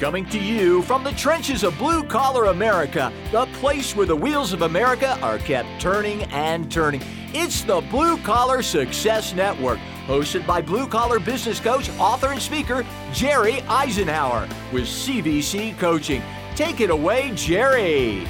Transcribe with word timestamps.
Coming 0.00 0.24
to 0.30 0.38
you 0.38 0.80
from 0.84 1.04
the 1.04 1.12
trenches 1.12 1.62
of 1.62 1.76
blue 1.76 2.02
collar 2.02 2.46
America, 2.46 3.12
the 3.32 3.44
place 3.58 3.94
where 3.94 4.06
the 4.06 4.16
wheels 4.16 4.54
of 4.54 4.62
America 4.62 5.18
are 5.20 5.36
kept 5.36 5.68
turning 5.78 6.22
and 6.32 6.72
turning. 6.72 7.02
It's 7.34 7.60
the 7.60 7.82
Blue 7.82 8.16
Collar 8.16 8.62
Success 8.62 9.34
Network, 9.34 9.78
hosted 10.06 10.46
by 10.46 10.62
blue 10.62 10.86
collar 10.86 11.18
business 11.20 11.60
coach, 11.60 11.90
author, 11.98 12.28
and 12.28 12.40
speaker 12.40 12.82
Jerry 13.12 13.60
Isenhour 13.68 14.48
with 14.72 14.84
CVC 14.84 15.78
Coaching. 15.78 16.22
Take 16.56 16.80
it 16.80 16.88
away, 16.88 17.32
Jerry. 17.34 18.24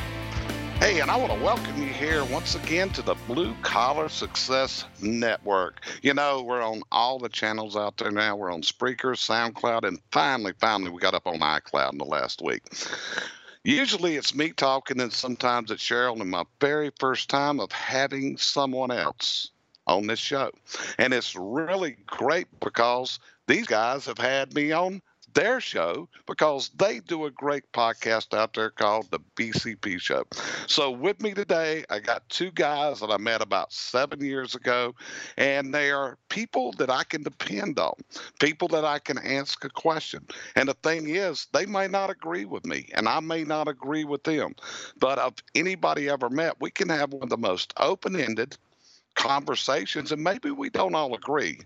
Hey, 0.80 0.98
and 0.98 1.08
I 1.08 1.16
want 1.16 1.30
to 1.30 1.38
welcome 1.38 1.79
here 2.00 2.24
once 2.24 2.54
again 2.54 2.88
to 2.88 3.02
the 3.02 3.14
Blue 3.26 3.54
Collar 3.60 4.08
Success 4.08 4.86
Network. 5.02 5.82
You 6.00 6.14
know, 6.14 6.42
we're 6.42 6.62
on 6.62 6.80
all 6.90 7.18
the 7.18 7.28
channels 7.28 7.76
out 7.76 7.98
there 7.98 8.10
now. 8.10 8.36
We're 8.36 8.50
on 8.50 8.62
Spreaker, 8.62 9.12
SoundCloud, 9.14 9.86
and 9.86 10.00
finally, 10.10 10.54
finally, 10.58 10.90
we 10.90 10.98
got 10.98 11.12
up 11.12 11.26
on 11.26 11.40
iCloud 11.40 11.92
in 11.92 11.98
the 11.98 12.06
last 12.06 12.40
week. 12.40 12.62
Usually 13.64 14.16
it's 14.16 14.34
me 14.34 14.52
talking, 14.52 14.98
and 14.98 15.12
sometimes 15.12 15.70
it's 15.70 15.82
Cheryl, 15.82 16.18
and 16.18 16.30
my 16.30 16.44
very 16.58 16.90
first 16.98 17.28
time 17.28 17.60
of 17.60 17.70
having 17.70 18.38
someone 18.38 18.90
else 18.90 19.50
on 19.86 20.06
this 20.06 20.20
show. 20.20 20.52
And 20.96 21.12
it's 21.12 21.36
really 21.36 21.98
great 22.06 22.46
because 22.60 23.18
these 23.46 23.66
guys 23.66 24.06
have 24.06 24.16
had 24.16 24.54
me 24.54 24.72
on 24.72 25.02
their 25.34 25.60
show 25.60 26.08
because 26.26 26.70
they 26.76 27.00
do 27.00 27.24
a 27.26 27.30
great 27.30 27.70
podcast 27.72 28.36
out 28.36 28.54
there 28.54 28.70
called 28.70 29.10
the 29.10 29.20
BCP 29.36 30.00
Show. 30.00 30.24
So, 30.66 30.90
with 30.90 31.20
me 31.20 31.34
today, 31.34 31.84
I 31.90 32.00
got 32.00 32.28
two 32.28 32.50
guys 32.50 33.00
that 33.00 33.10
I 33.10 33.16
met 33.16 33.42
about 33.42 33.72
seven 33.72 34.20
years 34.20 34.54
ago, 34.54 34.94
and 35.36 35.74
they 35.74 35.90
are 35.90 36.18
people 36.28 36.72
that 36.78 36.90
I 36.90 37.04
can 37.04 37.22
depend 37.22 37.78
on, 37.78 37.94
people 38.40 38.68
that 38.68 38.84
I 38.84 38.98
can 38.98 39.18
ask 39.18 39.64
a 39.64 39.70
question. 39.70 40.26
And 40.56 40.68
the 40.68 40.74
thing 40.82 41.08
is, 41.08 41.46
they 41.52 41.66
may 41.66 41.88
not 41.88 42.10
agree 42.10 42.44
with 42.44 42.66
me, 42.66 42.88
and 42.94 43.08
I 43.08 43.20
may 43.20 43.44
not 43.44 43.68
agree 43.68 44.04
with 44.04 44.24
them. 44.24 44.54
But 44.98 45.18
of 45.18 45.34
anybody 45.54 46.08
ever 46.08 46.28
met, 46.28 46.60
we 46.60 46.70
can 46.70 46.88
have 46.88 47.12
one 47.12 47.24
of 47.24 47.30
the 47.30 47.36
most 47.36 47.72
open 47.76 48.18
ended 48.18 48.56
conversations, 49.14 50.12
and 50.12 50.22
maybe 50.22 50.50
we 50.50 50.70
don't 50.70 50.94
all 50.94 51.14
agree 51.14 51.60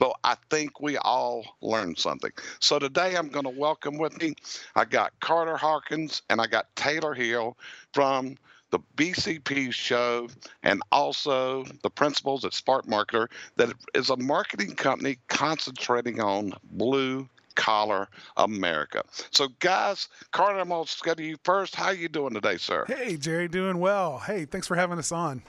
but 0.00 0.14
I 0.24 0.34
think 0.48 0.80
we 0.80 0.96
all 0.96 1.44
learned 1.60 1.98
something. 1.98 2.32
So 2.58 2.80
today 2.80 3.14
I'm 3.16 3.28
going 3.28 3.44
to 3.44 3.50
welcome 3.50 3.98
with 3.98 4.20
me, 4.20 4.34
I 4.74 4.84
got 4.86 5.12
Carter 5.20 5.56
Harkins 5.56 6.22
and 6.28 6.40
I 6.40 6.48
got 6.48 6.74
Taylor 6.74 7.14
Hill 7.14 7.56
from 7.92 8.36
the 8.70 8.80
BCP 8.96 9.72
show 9.72 10.28
and 10.62 10.80
also 10.90 11.64
the 11.82 11.90
principals 11.90 12.44
at 12.44 12.54
Spark 12.54 12.86
Marketer 12.86 13.28
that 13.56 13.72
is 13.94 14.10
a 14.10 14.16
marketing 14.16 14.74
company 14.74 15.18
concentrating 15.28 16.20
on 16.20 16.54
blue 16.72 17.28
collar 17.56 18.08
America. 18.38 19.02
So 19.32 19.48
guys, 19.58 20.08
Carter, 20.30 20.60
I'm 20.60 20.68
going 20.68 20.86
to 20.86 20.96
go 21.02 21.14
to 21.14 21.22
you 21.22 21.36
first. 21.44 21.74
How 21.74 21.90
you 21.90 22.08
doing 22.08 22.32
today, 22.32 22.56
sir? 22.56 22.86
Hey, 22.86 23.16
Jerry, 23.16 23.48
doing 23.48 23.78
well. 23.78 24.18
Hey, 24.18 24.46
thanks 24.46 24.66
for 24.66 24.76
having 24.76 24.98
us 24.98 25.12
on. 25.12 25.42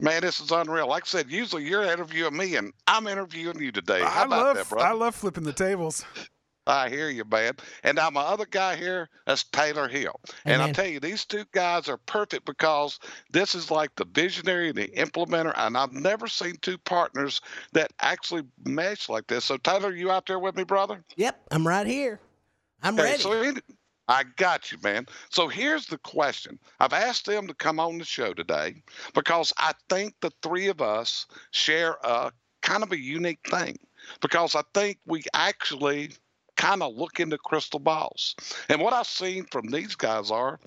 Man, 0.00 0.22
this 0.22 0.40
is 0.40 0.50
unreal. 0.50 0.88
Like 0.88 1.04
I 1.04 1.06
said, 1.06 1.30
usually 1.30 1.64
you're 1.64 1.82
interviewing 1.82 2.36
me, 2.36 2.56
and 2.56 2.72
I'm 2.86 3.06
interviewing 3.06 3.60
you 3.60 3.70
today. 3.70 4.00
How 4.00 4.22
I 4.22 4.24
about 4.24 4.44
love, 4.46 4.56
that, 4.56 4.68
brother? 4.68 4.86
I 4.86 4.92
love 4.92 5.14
flipping 5.14 5.44
the 5.44 5.52
tables. 5.52 6.04
I 6.66 6.88
hear 6.88 7.08
you, 7.08 7.24
man. 7.24 7.54
And 7.82 7.96
now 7.96 8.10
my 8.10 8.20
other 8.20 8.46
guy 8.46 8.76
here, 8.76 9.08
that's 9.26 9.44
Taylor 9.44 9.88
Hill. 9.88 10.20
And 10.44 10.62
I 10.62 10.72
tell 10.72 10.86
you, 10.86 11.00
these 11.00 11.24
two 11.24 11.44
guys 11.52 11.88
are 11.88 11.96
perfect 11.96 12.44
because 12.44 13.00
this 13.30 13.54
is 13.54 13.70
like 13.70 13.94
the 13.96 14.04
visionary 14.04 14.68
and 14.68 14.78
the 14.78 14.88
implementer. 14.88 15.52
And 15.56 15.76
I've 15.76 15.92
never 15.92 16.28
seen 16.28 16.56
two 16.62 16.78
partners 16.78 17.40
that 17.72 17.92
actually 18.00 18.42
mesh 18.64 19.08
like 19.08 19.26
this. 19.26 19.46
So 19.46 19.56
Taylor, 19.56 19.92
you 19.92 20.10
out 20.10 20.26
there 20.26 20.38
with 20.38 20.56
me, 20.56 20.64
brother? 20.64 21.02
Yep, 21.16 21.40
I'm 21.50 21.66
right 21.66 21.86
here. 21.86 22.20
I'm 22.82 22.94
okay, 22.94 23.02
ready. 23.02 23.22
So 23.22 23.54
I 24.10 24.24
got 24.36 24.72
you, 24.72 24.78
man. 24.82 25.06
So 25.28 25.46
here's 25.46 25.86
the 25.86 25.98
question. 25.98 26.58
I've 26.80 26.92
asked 26.92 27.26
them 27.26 27.46
to 27.46 27.54
come 27.54 27.78
on 27.78 27.98
the 27.98 28.04
show 28.04 28.34
today 28.34 28.82
because 29.14 29.52
I 29.56 29.72
think 29.88 30.14
the 30.20 30.32
three 30.42 30.66
of 30.66 30.82
us 30.82 31.26
share 31.52 31.96
a 32.02 32.32
kind 32.60 32.82
of 32.82 32.90
a 32.90 32.98
unique 32.98 33.48
thing 33.48 33.78
because 34.20 34.56
I 34.56 34.62
think 34.74 34.98
we 35.06 35.22
actually 35.32 36.10
kind 36.56 36.82
of 36.82 36.96
look 36.96 37.20
into 37.20 37.38
crystal 37.38 37.78
balls. 37.78 38.34
And 38.68 38.80
what 38.80 38.92
I've 38.92 39.06
seen 39.06 39.44
from 39.44 39.68
these 39.68 39.94
guys 39.94 40.32
are 40.32 40.58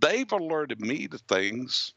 they've 0.00 0.30
alerted 0.32 0.80
me 0.80 1.06
to 1.06 1.18
things 1.18 1.94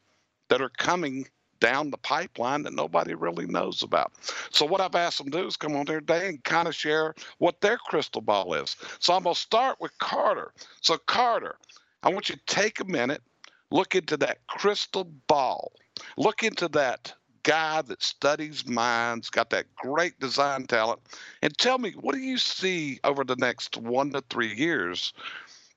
that 0.50 0.62
are 0.62 0.70
coming 0.78 1.26
down 1.62 1.90
the 1.90 1.96
pipeline 1.96 2.64
that 2.64 2.74
nobody 2.74 3.14
really 3.14 3.46
knows 3.46 3.84
about. 3.84 4.12
So 4.50 4.66
what 4.66 4.80
I've 4.80 4.96
asked 4.96 5.18
them 5.18 5.30
to 5.30 5.42
do 5.42 5.46
is 5.46 5.56
come 5.56 5.76
on 5.76 5.86
there 5.86 6.00
today 6.00 6.26
and 6.26 6.42
kind 6.42 6.66
of 6.66 6.74
share 6.74 7.14
what 7.38 7.60
their 7.60 7.78
crystal 7.78 8.20
ball 8.20 8.52
is. 8.54 8.76
So 8.98 9.14
I'm 9.14 9.22
going 9.22 9.34
to 9.34 9.40
start 9.40 9.80
with 9.80 9.96
Carter. 9.98 10.52
So 10.80 10.98
Carter, 11.06 11.54
I 12.02 12.10
want 12.10 12.28
you 12.28 12.34
to 12.34 12.40
take 12.46 12.80
a 12.80 12.84
minute, 12.84 13.22
look 13.70 13.94
into 13.94 14.16
that 14.16 14.44
crystal 14.48 15.04
ball, 15.28 15.70
look 16.16 16.42
into 16.42 16.66
that 16.68 17.14
guy 17.44 17.80
that 17.82 18.02
studies 18.02 18.66
minds, 18.66 19.30
got 19.30 19.50
that 19.50 19.66
great 19.76 20.18
design 20.18 20.64
talent, 20.66 21.00
and 21.42 21.56
tell 21.58 21.78
me 21.78 21.92
what 21.92 22.16
do 22.16 22.20
you 22.20 22.38
see 22.38 22.98
over 23.04 23.22
the 23.22 23.36
next 23.36 23.76
one 23.76 24.10
to 24.10 24.20
three 24.30 24.52
years 24.52 25.12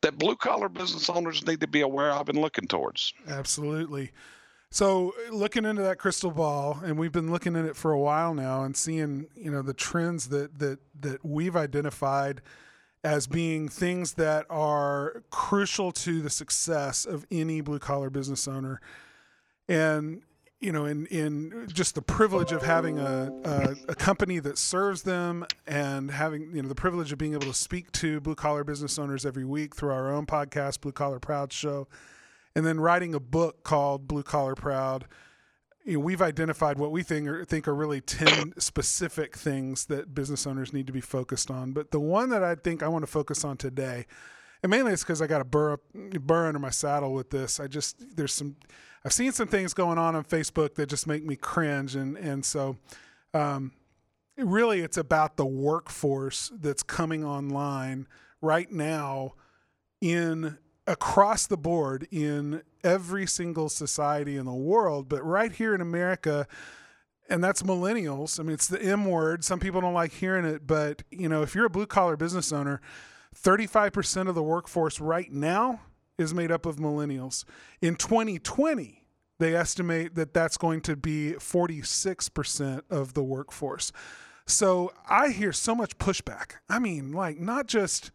that 0.01 0.17
blue 0.17 0.35
collar 0.35 0.69
business 0.69 1.11
owners 1.11 1.45
need 1.45 1.59
to 1.61 1.67
be 1.67 1.81
aware 1.81 2.11
of 2.11 2.27
and 2.27 2.39
looking 2.39 2.67
towards? 2.67 3.13
Absolutely. 3.27 4.11
So 4.75 5.13
looking 5.31 5.63
into 5.63 5.83
that 5.83 5.99
crystal 5.99 6.31
ball, 6.31 6.81
and 6.83 6.99
we've 6.99 7.13
been 7.13 7.31
looking 7.31 7.55
at 7.55 7.63
it 7.63 7.77
for 7.77 7.93
a 7.93 7.97
while 7.97 8.33
now, 8.33 8.65
and 8.65 8.75
seeing 8.75 9.27
you 9.33 9.49
know 9.49 9.61
the 9.61 9.73
trends 9.73 10.27
that 10.27 10.59
that 10.59 10.79
that 10.99 11.23
we've 11.23 11.55
identified 11.55 12.41
as 13.01 13.25
being 13.25 13.69
things 13.69 14.15
that 14.15 14.45
are 14.49 15.23
crucial 15.29 15.93
to 15.93 16.21
the 16.21 16.29
success 16.29 17.05
of 17.05 17.25
any 17.31 17.61
blue 17.61 17.79
collar 17.79 18.09
business 18.09 18.49
owner, 18.49 18.81
and 19.69 20.23
you 20.59 20.73
know, 20.73 20.83
in 20.83 21.05
in 21.05 21.69
just 21.71 21.95
the 21.95 22.01
privilege 22.01 22.51
of 22.51 22.61
having 22.61 22.99
a, 22.99 23.31
a, 23.45 23.75
a 23.87 23.95
company 23.95 24.39
that 24.39 24.57
serves 24.57 25.03
them, 25.03 25.45
and 25.65 26.11
having 26.11 26.53
you 26.53 26.61
know 26.61 26.67
the 26.67 26.75
privilege 26.75 27.13
of 27.13 27.17
being 27.17 27.31
able 27.31 27.47
to 27.47 27.53
speak 27.53 27.93
to 27.93 28.19
blue 28.19 28.35
collar 28.35 28.65
business 28.65 28.99
owners 28.99 29.25
every 29.25 29.45
week 29.45 29.73
through 29.73 29.91
our 29.91 30.11
own 30.11 30.25
podcast, 30.25 30.81
Blue 30.81 30.91
Collar 30.91 31.19
Proud 31.19 31.53
Show 31.53 31.87
and 32.55 32.65
then 32.65 32.79
writing 32.79 33.13
a 33.13 33.19
book 33.19 33.63
called 33.63 34.07
Blue 34.07 34.23
Collar 34.23 34.55
Proud. 34.55 35.05
You 35.83 35.93
know, 35.93 35.99
we've 35.99 36.21
identified 36.21 36.79
what 36.79 36.91
we 36.91 37.03
think 37.03 37.27
are, 37.27 37.45
think 37.45 37.67
are 37.67 37.75
really 37.75 38.01
10 38.01 38.53
specific 38.59 39.35
things 39.35 39.85
that 39.85 40.15
business 40.15 40.47
owners 40.47 40.73
need 40.73 40.87
to 40.87 40.93
be 40.93 41.01
focused 41.01 41.51
on. 41.51 41.73
But 41.73 41.91
the 41.91 41.99
one 41.99 42.29
that 42.29 42.43
I 42.43 42.55
think 42.55 42.81
I 42.81 42.87
want 42.87 43.03
to 43.03 43.11
focus 43.11 43.43
on 43.43 43.57
today, 43.57 44.05
and 44.63 44.69
mainly 44.69 44.93
it's 44.93 45.03
because 45.03 45.21
I 45.21 45.27
got 45.27 45.41
a 45.41 45.45
burr, 45.45 45.77
burr 45.93 46.47
under 46.47 46.59
my 46.59 46.71
saddle 46.71 47.13
with 47.13 47.29
this. 47.29 47.59
I 47.59 47.67
just, 47.67 48.15
there's 48.15 48.33
some, 48.33 48.55
I've 49.03 49.13
seen 49.13 49.31
some 49.31 49.47
things 49.47 49.73
going 49.73 49.99
on 49.99 50.15
on 50.15 50.23
Facebook 50.23 50.75
that 50.75 50.89
just 50.89 51.05
make 51.05 51.23
me 51.23 51.35
cringe. 51.35 51.95
And, 51.95 52.17
and 52.17 52.43
so, 52.43 52.77
um, 53.33 53.73
really 54.37 54.81
it's 54.81 54.97
about 54.97 55.37
the 55.37 55.45
workforce 55.45 56.51
that's 56.59 56.83
coming 56.83 57.23
online 57.23 58.07
right 58.41 58.71
now 58.71 59.33
in 60.01 60.57
across 60.87 61.47
the 61.47 61.57
board 61.57 62.07
in 62.11 62.61
every 62.83 63.25
single 63.25 63.69
society 63.69 64.37
in 64.37 64.45
the 64.45 64.53
world, 64.53 65.09
but 65.09 65.23
right 65.25 65.51
here 65.51 65.73
in 65.73 65.81
America, 65.81 66.47
and 67.29 67.43
that's 67.43 67.63
millennials. 67.63 68.39
I 68.39 68.43
mean, 68.43 68.53
it's 68.53 68.67
the 68.67 68.81
M 68.81 69.05
word. 69.05 69.43
Some 69.43 69.59
people 69.59 69.81
don't 69.81 69.93
like 69.93 70.13
hearing 70.13 70.45
it, 70.45 70.67
but 70.67 71.03
you 71.09 71.27
know, 71.27 71.41
if 71.41 71.55
you're 71.55 71.65
a 71.65 71.69
blue 71.69 71.87
collar 71.87 72.15
business 72.15 72.51
owner, 72.51 72.81
35% 73.35 74.29
of 74.29 74.35
the 74.35 74.43
workforce 74.43 74.99
right 74.99 75.31
now 75.31 75.81
is 76.17 76.33
made 76.33 76.51
up 76.51 76.65
of 76.65 76.77
millennials. 76.77 77.43
In 77.81 77.95
2020, 77.95 79.05
they 79.39 79.55
estimate 79.55 80.15
that 80.15 80.33
that's 80.33 80.57
going 80.57 80.81
to 80.81 80.95
be 80.95 81.33
46% 81.37 82.81
of 82.89 83.13
the 83.13 83.23
workforce. 83.23 83.91
So 84.45 84.93
I 85.09 85.29
hear 85.29 85.51
so 85.51 85.75
much 85.75 85.97
pushback. 85.97 86.53
I 86.69 86.79
mean, 86.79 87.11
like, 87.11 87.39
not 87.39 87.67
just 87.67 88.11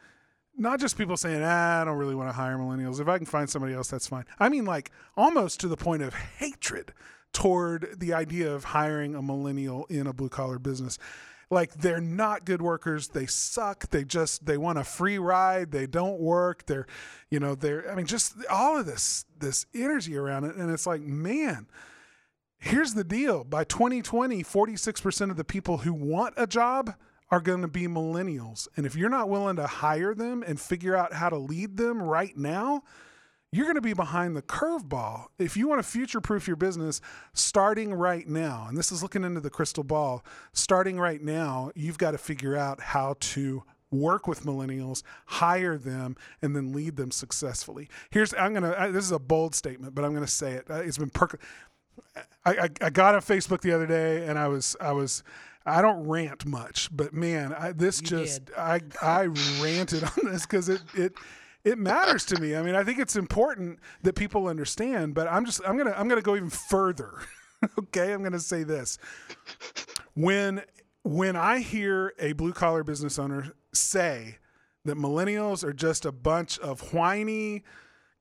not 0.60 0.78
just 0.78 0.98
people 0.98 1.16
saying, 1.16 1.42
ah, 1.42 1.80
I 1.80 1.84
don't 1.84 1.96
really 1.96 2.14
want 2.14 2.28
to 2.28 2.34
hire 2.34 2.58
millennials. 2.58 3.00
If 3.00 3.08
I 3.08 3.16
can 3.16 3.26
find 3.26 3.48
somebody 3.48 3.72
else, 3.72 3.88
that's 3.88 4.06
fine. 4.06 4.26
I 4.38 4.50
mean, 4.50 4.66
like 4.66 4.90
almost 5.16 5.58
to 5.60 5.68
the 5.68 5.76
point 5.76 6.02
of 6.02 6.12
hatred 6.14 6.92
toward 7.32 7.98
the 7.98 8.12
idea 8.12 8.52
of 8.52 8.64
hiring 8.64 9.14
a 9.14 9.22
millennial 9.22 9.86
in 9.86 10.06
a 10.06 10.12
blue 10.12 10.28
collar 10.28 10.58
business. 10.58 10.98
Like 11.50 11.72
they're 11.72 12.00
not 12.00 12.44
good 12.44 12.60
workers. 12.60 13.08
They 13.08 13.24
suck. 13.24 13.88
They 13.88 14.04
just 14.04 14.44
they 14.44 14.58
want 14.58 14.78
a 14.78 14.84
free 14.84 15.18
ride. 15.18 15.72
They 15.72 15.86
don't 15.86 16.20
work. 16.20 16.66
They're, 16.66 16.86
you 17.30 17.40
know, 17.40 17.54
they're. 17.54 17.90
I 17.90 17.94
mean, 17.94 18.06
just 18.06 18.34
all 18.50 18.78
of 18.78 18.86
this 18.86 19.24
this 19.38 19.64
energy 19.74 20.16
around 20.16 20.44
it, 20.44 20.56
and 20.56 20.70
it's 20.70 20.86
like, 20.86 21.00
man. 21.00 21.66
Here's 22.62 22.92
the 22.92 23.04
deal. 23.04 23.42
By 23.42 23.64
2020, 23.64 24.44
46% 24.44 25.30
of 25.30 25.38
the 25.38 25.44
people 25.44 25.78
who 25.78 25.94
want 25.94 26.34
a 26.36 26.46
job 26.46 26.94
are 27.30 27.40
going 27.40 27.62
to 27.62 27.68
be 27.68 27.86
millennials. 27.86 28.68
And 28.76 28.84
if 28.86 28.96
you're 28.96 29.08
not 29.08 29.28
willing 29.28 29.56
to 29.56 29.66
hire 29.66 30.14
them 30.14 30.42
and 30.46 30.60
figure 30.60 30.96
out 30.96 31.14
how 31.14 31.28
to 31.28 31.38
lead 31.38 31.76
them 31.76 32.02
right 32.02 32.36
now, 32.36 32.82
you're 33.52 33.66
going 33.66 33.76
to 33.76 33.80
be 33.80 33.94
behind 33.94 34.36
the 34.36 34.42
curveball. 34.42 35.26
If 35.38 35.56
you 35.56 35.66
want 35.68 35.82
to 35.82 35.88
future 35.88 36.20
proof 36.20 36.46
your 36.46 36.56
business 36.56 37.00
starting 37.32 37.92
right 37.92 38.26
now, 38.28 38.66
and 38.68 38.76
this 38.76 38.92
is 38.92 39.02
looking 39.02 39.24
into 39.24 39.40
the 39.40 39.50
crystal 39.50 39.82
ball, 39.82 40.24
starting 40.52 40.98
right 40.98 41.20
now, 41.20 41.72
you've 41.74 41.98
got 41.98 42.12
to 42.12 42.18
figure 42.18 42.56
out 42.56 42.80
how 42.80 43.16
to 43.20 43.64
work 43.90 44.28
with 44.28 44.44
millennials, 44.44 45.02
hire 45.26 45.76
them, 45.76 46.16
and 46.42 46.54
then 46.54 46.72
lead 46.72 46.96
them 46.96 47.10
successfully. 47.10 47.88
Here's 48.10 48.32
I'm 48.34 48.54
gonna. 48.54 48.92
This 48.92 49.04
is 49.04 49.10
a 49.10 49.18
bold 49.18 49.54
statement, 49.54 49.94
but 49.94 50.04
I'm 50.04 50.14
gonna 50.14 50.26
say 50.28 50.52
it. 50.52 50.70
Uh, 50.70 50.76
it's 50.76 50.98
been 50.98 51.10
per. 51.10 51.28
I, 52.44 52.52
I, 52.52 52.68
I 52.80 52.90
got 52.90 53.14
on 53.16 53.20
Facebook 53.20 53.62
the 53.62 53.72
other 53.72 53.86
day, 53.86 54.26
and 54.26 54.38
I 54.38 54.48
was 54.48 54.76
I 54.80 54.92
was. 54.92 55.22
I 55.66 55.82
don't 55.82 56.06
rant 56.08 56.46
much, 56.46 56.88
but 56.90 57.12
man, 57.12 57.52
I, 57.52 57.72
this 57.72 58.00
You 58.00 58.06
just 58.06 58.46
did. 58.46 58.54
I 58.56 58.80
I 59.02 59.24
ranted 59.60 60.04
on 60.04 60.32
this 60.32 60.46
because 60.46 60.68
it 60.68 60.82
it 60.94 61.12
it 61.64 61.78
matters 61.78 62.24
to 62.26 62.40
me. 62.40 62.56
I 62.56 62.62
mean, 62.62 62.74
I 62.74 62.84
think 62.84 62.98
it's 62.98 63.16
important 63.16 63.78
that 64.02 64.14
people 64.14 64.46
understand, 64.46 65.14
but 65.14 65.28
I'm 65.28 65.44
just 65.44 65.60
I'm 65.66 65.76
gonna 65.76 65.94
I'm 65.96 66.08
gonna 66.08 66.22
go 66.22 66.36
even 66.36 66.50
further. 66.50 67.12
okay, 67.78 68.12
I'm 68.12 68.22
gonna 68.22 68.40
say 68.40 68.62
this 68.62 68.98
when 70.14 70.62
when 71.02 71.36
I 71.36 71.60
hear 71.60 72.14
a 72.18 72.32
blue 72.32 72.52
collar 72.52 72.84
business 72.84 73.18
owner 73.18 73.52
say 73.72 74.38
that 74.84 74.96
millennials 74.96 75.62
are 75.62 75.72
just 75.72 76.04
a 76.04 76.12
bunch 76.12 76.58
of 76.58 76.92
whiny, 76.92 77.64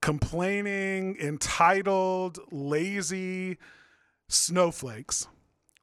complaining, 0.02 1.18
entitled, 1.20 2.40
lazy 2.52 3.58
snowflakes. 4.28 5.28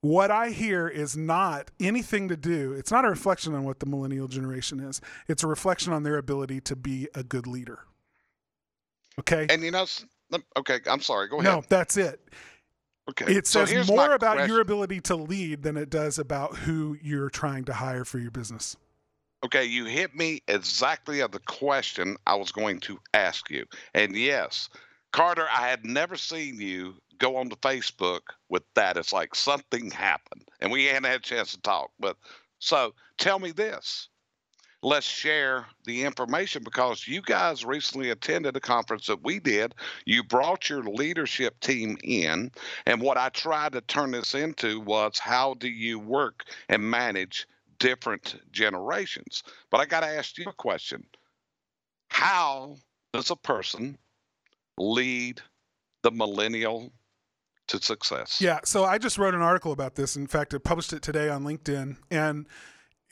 What 0.06 0.30
I 0.30 0.50
hear 0.50 0.86
is 0.86 1.16
not 1.16 1.72
anything 1.80 2.28
to 2.28 2.36
do, 2.36 2.72
it's 2.72 2.92
not 2.92 3.04
a 3.04 3.08
reflection 3.08 3.56
on 3.56 3.64
what 3.64 3.80
the 3.80 3.86
millennial 3.86 4.28
generation 4.28 4.78
is. 4.78 5.00
It's 5.26 5.42
a 5.42 5.48
reflection 5.48 5.92
on 5.92 6.04
their 6.04 6.16
ability 6.16 6.60
to 6.60 6.76
be 6.76 7.08
a 7.16 7.24
good 7.24 7.48
leader. 7.48 7.80
Okay? 9.18 9.48
And 9.50 9.64
you 9.64 9.72
know, 9.72 9.84
okay, 10.56 10.78
I'm 10.88 11.00
sorry. 11.00 11.26
Go 11.26 11.40
ahead. 11.40 11.52
No, 11.52 11.62
that's 11.68 11.96
it. 11.96 12.20
okay. 13.10 13.34
It 13.34 13.48
says 13.48 13.68
here's 13.68 13.88
more 13.88 14.14
about 14.14 14.34
question. 14.34 14.48
your 14.48 14.60
ability 14.60 15.00
to 15.00 15.16
lead 15.16 15.64
than 15.64 15.76
it 15.76 15.90
does 15.90 16.20
about 16.20 16.54
who 16.54 16.96
you're 17.02 17.30
trying 17.30 17.64
to 17.64 17.72
hire 17.72 18.04
for 18.04 18.20
your 18.20 18.30
business. 18.30 18.76
Okay, 19.44 19.64
you 19.64 19.86
hit 19.86 20.14
me 20.14 20.40
exactly 20.46 21.20
at 21.20 21.32
the 21.32 21.40
question 21.40 22.16
I 22.28 22.36
was 22.36 22.52
going 22.52 22.78
to 22.80 23.00
ask 23.12 23.50
you. 23.50 23.66
And 23.92 24.14
yes, 24.14 24.68
Carter, 25.12 25.46
I 25.50 25.66
had 25.66 25.84
never 25.84 26.14
seen 26.14 26.60
you 26.60 26.94
go 27.18 27.36
on 27.36 27.48
to 27.50 27.56
Facebook 27.56 28.20
with 28.48 28.62
that. 28.74 28.96
It's 28.96 29.12
like 29.12 29.34
something 29.34 29.90
happened 29.90 30.48
and 30.60 30.70
we 30.70 30.86
hadn't 30.86 31.04
had 31.04 31.20
a 31.20 31.20
chance 31.20 31.52
to 31.52 31.60
talk. 31.60 31.90
But 31.98 32.16
so 32.58 32.94
tell 33.18 33.38
me 33.38 33.52
this. 33.52 34.08
Let's 34.82 35.06
share 35.06 35.66
the 35.84 36.04
information 36.04 36.62
because 36.62 37.08
you 37.08 37.22
guys 37.22 37.64
recently 37.64 38.10
attended 38.10 38.56
a 38.56 38.60
conference 38.60 39.06
that 39.06 39.24
we 39.24 39.40
did. 39.40 39.74
You 40.04 40.22
brought 40.22 40.68
your 40.68 40.82
leadership 40.82 41.58
team 41.60 41.96
in. 42.04 42.52
And 42.84 43.00
what 43.00 43.16
I 43.16 43.30
tried 43.30 43.72
to 43.72 43.80
turn 43.80 44.12
this 44.12 44.34
into 44.34 44.80
was 44.80 45.18
how 45.18 45.54
do 45.54 45.68
you 45.68 45.98
work 45.98 46.44
and 46.68 46.88
manage 46.88 47.48
different 47.78 48.36
generations. 48.52 49.42
But 49.70 49.80
I 49.80 49.86
got 49.86 50.00
to 50.00 50.06
ask 50.06 50.38
you 50.38 50.44
a 50.46 50.52
question. 50.52 51.04
How 52.10 52.76
does 53.12 53.30
a 53.30 53.36
person 53.36 53.98
lead 54.78 55.40
the 56.02 56.10
millennial 56.10 56.92
to 57.68 57.82
success? 57.82 58.40
Yeah, 58.40 58.60
so 58.64 58.84
I 58.84 58.98
just 58.98 59.18
wrote 59.18 59.34
an 59.34 59.42
article 59.42 59.72
about 59.72 59.94
this. 59.94 60.16
In 60.16 60.26
fact, 60.26 60.54
I 60.54 60.58
published 60.58 60.92
it 60.92 61.02
today 61.02 61.28
on 61.28 61.44
LinkedIn, 61.44 61.96
and 62.10 62.46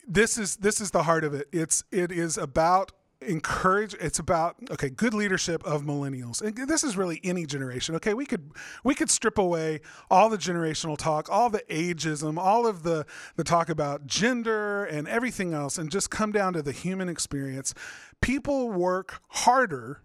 this 0.07 0.39
is 0.39 0.57
this 0.57 0.81
is 0.81 0.91
the 0.91 1.03
heart 1.03 1.25
of 1.25 1.35
it. 1.35 1.49
It's 1.53 1.85
it 1.91 2.13
is 2.13 2.37
about 2.37 2.93
encourage 3.21 3.95
it's 3.95 4.19
about 4.19 4.57
okay 4.71 4.91
good 4.91 5.15
leadership 5.15 5.65
of 5.65 5.83
millennials 5.83 6.43
and 6.43 6.69
this 6.69 6.85
is 6.85 6.97
really 6.97 7.21
any 7.25 7.47
generation 7.47 7.95
okay 7.95 8.15
we 8.15 8.27
could 8.27 8.51
we 8.83 8.95
could 8.95 9.11
strip 9.11 9.39
away 9.39 9.81
all 10.11 10.29
the 10.29 10.37
generational 10.37 10.97
talk 10.97 11.29
all 11.31 11.49
the 11.49 11.63
ageism 11.71 12.39
all 12.39 12.67
of 12.67 12.83
the 12.83 13.07
the 13.37 13.45
talk 13.45 13.69
about 13.69 14.07
gender 14.07 14.85
and 14.85 15.09
everything 15.09 15.55
else 15.55 15.79
and 15.79 15.91
just 15.91 16.11
come 16.11 16.33
down 16.33 16.53
to 16.53 16.63
the 16.63 16.73
human 16.73 17.09
experience 17.09 17.75
people 18.21 18.71
work 18.71 19.21
harder 19.29 20.03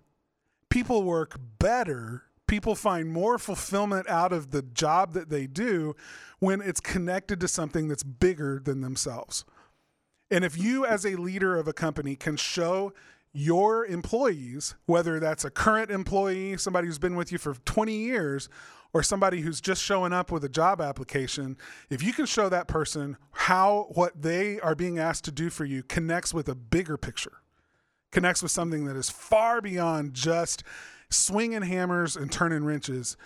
people 0.69 1.03
work 1.03 1.37
better 1.59 2.23
people 2.49 2.73
find 2.73 3.07
more 3.09 3.37
fulfillment 3.37 4.09
out 4.09 4.33
of 4.33 4.49
the 4.49 4.63
job 4.63 5.13
that 5.13 5.29
they 5.29 5.45
do 5.45 5.95
when 6.39 6.61
it's 6.61 6.81
connected 6.81 7.39
to 7.39 7.47
something 7.47 7.87
that's 7.87 8.03
bigger 8.03 8.59
than 8.59 8.81
themselves. 8.81 9.45
And 10.31 10.43
if 10.43 10.57
you, 10.57 10.85
as 10.85 11.05
a 11.05 11.15
leader 11.15 11.57
of 11.57 11.67
a 11.67 11.73
company, 11.73 12.15
can 12.15 12.37
show 12.37 12.91
your 13.31 13.85
employees, 13.85 14.75
whether 14.87 15.19
that's 15.19 15.45
a 15.45 15.51
current 15.51 15.91
employee, 15.91 16.57
somebody 16.57 16.87
who's 16.87 16.97
been 16.97 17.15
with 17.15 17.31
you 17.31 17.37
for 17.37 17.53
20 17.53 17.93
years, 17.93 18.49
or 18.93 19.03
somebody 19.03 19.41
who's 19.41 19.61
just 19.61 19.83
showing 19.83 20.11
up 20.11 20.31
with 20.31 20.43
a 20.43 20.49
job 20.49 20.81
application, 20.81 21.55
if 21.91 22.01
you 22.01 22.11
can 22.11 22.25
show 22.25 22.49
that 22.49 22.67
person 22.67 23.17
how 23.31 23.87
what 23.93 24.23
they 24.23 24.59
are 24.61 24.73
being 24.73 24.97
asked 24.97 25.23
to 25.25 25.31
do 25.31 25.51
for 25.51 25.65
you 25.65 25.83
connects 25.83 26.33
with 26.33 26.49
a 26.49 26.55
bigger 26.55 26.97
picture, 26.97 27.43
connects 28.11 28.41
with 28.41 28.51
something 28.51 28.85
that 28.85 28.95
is 28.95 29.11
far 29.11 29.61
beyond 29.61 30.15
just 30.15 30.63
swinging 31.09 31.63
hammers 31.63 32.15
and 32.15 32.31
turning 32.31 32.63
wrenches, 32.63 33.17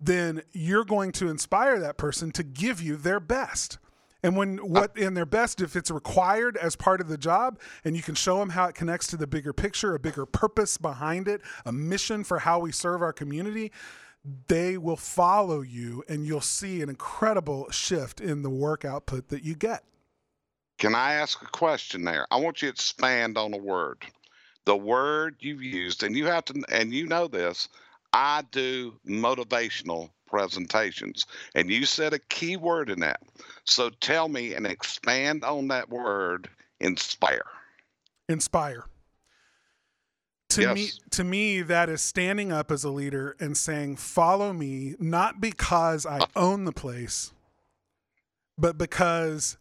then 0.00 0.42
you're 0.52 0.84
going 0.84 1.12
to 1.12 1.28
inspire 1.28 1.78
that 1.80 1.96
person 1.96 2.32
to 2.32 2.42
give 2.42 2.80
you 2.82 2.96
their 2.96 3.20
best. 3.20 3.78
And 4.22 4.36
when 4.36 4.58
what 4.58 4.96
in 4.96 5.14
their 5.14 5.26
best, 5.26 5.60
if 5.60 5.74
it's 5.74 5.90
required 5.90 6.56
as 6.56 6.76
part 6.76 7.00
of 7.00 7.08
the 7.08 7.18
job, 7.18 7.58
and 7.84 7.96
you 7.96 8.02
can 8.02 8.14
show 8.14 8.38
them 8.38 8.50
how 8.50 8.66
it 8.66 8.74
connects 8.74 9.08
to 9.08 9.16
the 9.16 9.26
bigger 9.26 9.52
picture, 9.52 9.94
a 9.94 9.98
bigger 9.98 10.26
purpose 10.26 10.78
behind 10.78 11.26
it, 11.26 11.40
a 11.64 11.72
mission 11.72 12.22
for 12.22 12.38
how 12.38 12.60
we 12.60 12.70
serve 12.70 13.02
our 13.02 13.12
community, 13.12 13.72
they 14.46 14.78
will 14.78 14.96
follow 14.96 15.60
you, 15.62 16.04
and 16.08 16.24
you'll 16.24 16.40
see 16.40 16.82
an 16.82 16.88
incredible 16.88 17.68
shift 17.70 18.20
in 18.20 18.42
the 18.42 18.50
work 18.50 18.84
output 18.84 19.28
that 19.28 19.42
you 19.42 19.56
get. 19.56 19.82
Can 20.78 20.94
I 20.94 21.14
ask 21.14 21.42
a 21.42 21.46
question 21.46 22.04
there? 22.04 22.26
I 22.30 22.36
want 22.36 22.62
you 22.62 22.68
to 22.68 22.72
expand 22.72 23.36
on 23.36 23.52
a 23.54 23.58
word. 23.58 24.04
The 24.64 24.76
word 24.76 25.36
you've 25.40 25.62
used, 25.62 26.02
and 26.02 26.16
you 26.16 26.26
have 26.26 26.44
to, 26.46 26.62
and 26.70 26.92
you 26.92 27.06
know 27.06 27.26
this, 27.26 27.68
I 28.12 28.44
do 28.50 28.94
motivational 29.06 30.10
presentations. 30.28 31.26
And 31.54 31.70
you 31.70 31.84
said 31.84 32.12
a 32.12 32.18
key 32.18 32.56
word 32.56 32.90
in 32.90 33.00
that. 33.00 33.20
So 33.64 33.90
tell 33.90 34.28
me 34.28 34.54
and 34.54 34.66
expand 34.66 35.44
on 35.44 35.68
that 35.68 35.88
word, 35.90 36.48
inspire. 36.80 37.44
Inspire. 38.28 38.84
To 40.50 40.74
me, 40.74 40.90
to 41.10 41.24
me, 41.24 41.62
that 41.62 41.88
is 41.88 42.02
standing 42.02 42.52
up 42.52 42.70
as 42.70 42.84
a 42.84 42.90
leader 42.90 43.36
and 43.40 43.56
saying, 43.56 43.96
"Follow 43.96 44.52
me," 44.52 44.94
not 44.98 45.40
because 45.40 46.04
I 46.04 46.18
uh. 46.18 46.26
own 46.36 46.66
the 46.66 46.72
place, 46.72 47.32
but 48.58 48.76
because 48.76 49.56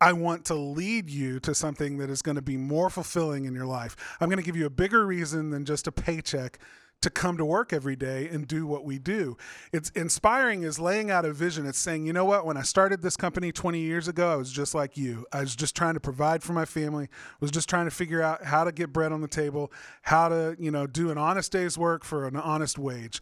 I 0.00 0.12
want 0.12 0.44
to 0.46 0.54
lead 0.54 1.10
you 1.10 1.40
to 1.40 1.54
something 1.54 1.98
that 1.98 2.10
is 2.10 2.22
going 2.22 2.36
to 2.36 2.42
be 2.42 2.56
more 2.56 2.88
fulfilling 2.88 3.44
in 3.44 3.54
your 3.54 3.66
life. 3.66 3.96
I'm 4.20 4.28
going 4.28 4.38
to 4.38 4.44
give 4.44 4.56
you 4.56 4.66
a 4.66 4.70
bigger 4.70 5.04
reason 5.04 5.50
than 5.50 5.64
just 5.64 5.86
a 5.86 5.92
paycheck 5.92 6.58
to 7.00 7.10
come 7.10 7.36
to 7.36 7.44
work 7.44 7.72
every 7.72 7.94
day 7.94 8.28
and 8.28 8.46
do 8.46 8.66
what 8.66 8.84
we 8.84 8.98
do. 8.98 9.36
It's 9.72 9.90
inspiring 9.90 10.62
is 10.62 10.80
laying 10.80 11.10
out 11.10 11.24
a 11.24 11.32
vision. 11.32 11.64
It's 11.64 11.78
saying, 11.78 12.06
you 12.06 12.12
know 12.12 12.24
what, 12.24 12.44
when 12.44 12.56
I 12.56 12.62
started 12.62 13.02
this 13.02 13.16
company 13.16 13.52
20 13.52 13.78
years 13.78 14.08
ago, 14.08 14.32
I 14.32 14.36
was 14.36 14.50
just 14.50 14.74
like 14.74 14.96
you. 14.96 15.24
I 15.32 15.40
was 15.40 15.54
just 15.54 15.76
trying 15.76 15.94
to 15.94 16.00
provide 16.00 16.42
for 16.42 16.52
my 16.52 16.64
family, 16.64 17.08
was 17.40 17.50
just 17.50 17.68
trying 17.68 17.84
to 17.84 17.92
figure 17.92 18.20
out 18.20 18.44
how 18.44 18.64
to 18.64 18.72
get 18.72 18.92
bread 18.92 19.12
on 19.12 19.20
the 19.20 19.28
table, 19.28 19.72
how 20.02 20.28
to, 20.28 20.56
you 20.58 20.72
know, 20.72 20.86
do 20.86 21.10
an 21.10 21.18
honest 21.18 21.52
day's 21.52 21.78
work 21.78 22.04
for 22.04 22.26
an 22.26 22.36
honest 22.36 22.78
wage 22.78 23.20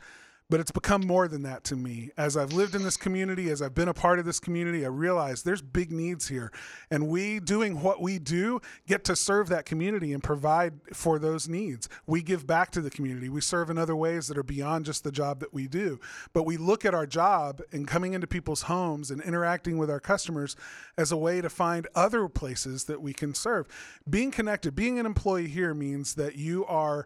but 0.49 0.61
it's 0.61 0.71
become 0.71 1.05
more 1.05 1.27
than 1.27 1.43
that 1.43 1.65
to 1.65 1.77
me. 1.77 2.11
As 2.17 2.37
I've 2.37 2.53
lived 2.53 2.77
in 2.77 2.85
this 2.85 2.97
community, 2.97 3.51
as 3.51 3.61
I've 3.61 3.75
been 3.75 3.89
a 3.89 3.95
part 3.95 4.21
of 4.21 4.25
this 4.25 4.39
community, 4.39 4.85
I 4.85 4.89
realize 4.89 5.43
there's 5.43 5.63
big 5.63 5.91
needs 5.91 6.29
here. 6.29 6.53
And 6.89 7.09
we, 7.09 7.41
doing 7.41 7.83
what 7.83 8.01
we 8.01 8.21
do, 8.21 8.61
get 8.87 9.03
to 9.05 9.17
serve 9.17 9.49
that 9.49 9.67
community 9.67 10.13
and 10.13 10.23
provide 10.23 10.75
for 10.93 11.19
those 11.19 11.49
needs. 11.49 11.89
We 12.07 12.23
give 12.23 12.47
back 12.47 12.71
to 12.73 12.81
the 12.81 12.91
community. 12.91 13.29
We 13.29 13.41
serve 13.41 13.71
in 13.71 13.79
other 13.79 13.97
ways 13.97 14.29
that 14.29 14.39
are 14.39 14.45
beyond 14.45 14.85
just 14.85 15.03
the 15.03 15.11
job 15.11 15.41
that 15.41 15.53
we 15.53 15.67
do. 15.67 15.99
But 16.33 16.45
we 16.45 16.57
look 16.57 16.85
at 16.85 16.95
our 16.95 17.07
job 17.07 17.61
and 17.73 17.89
coming 17.89 18.15
into 18.15 18.29
people's 18.29 18.63
homes 18.63 19.11
and 19.11 19.21
interacting 19.23 19.79
with 19.79 19.91
our 19.91 20.01
customers 20.01 20.55
as 20.97 21.11
a 21.11 21.17
way 21.17 21.41
to 21.41 21.51
find 21.51 21.89
other 21.97 22.29
places 22.29 22.85
that 22.85 23.03
we 23.03 23.13
can 23.13 23.35
serve. 23.35 23.67
Being 24.09 24.31
connected, 24.31 24.77
being 24.77 25.01
an 25.01 25.07
employee 25.07 25.49
here 25.49 25.75
means 25.75 26.15
that 26.15 26.37
you 26.37 26.65
are 26.67 27.05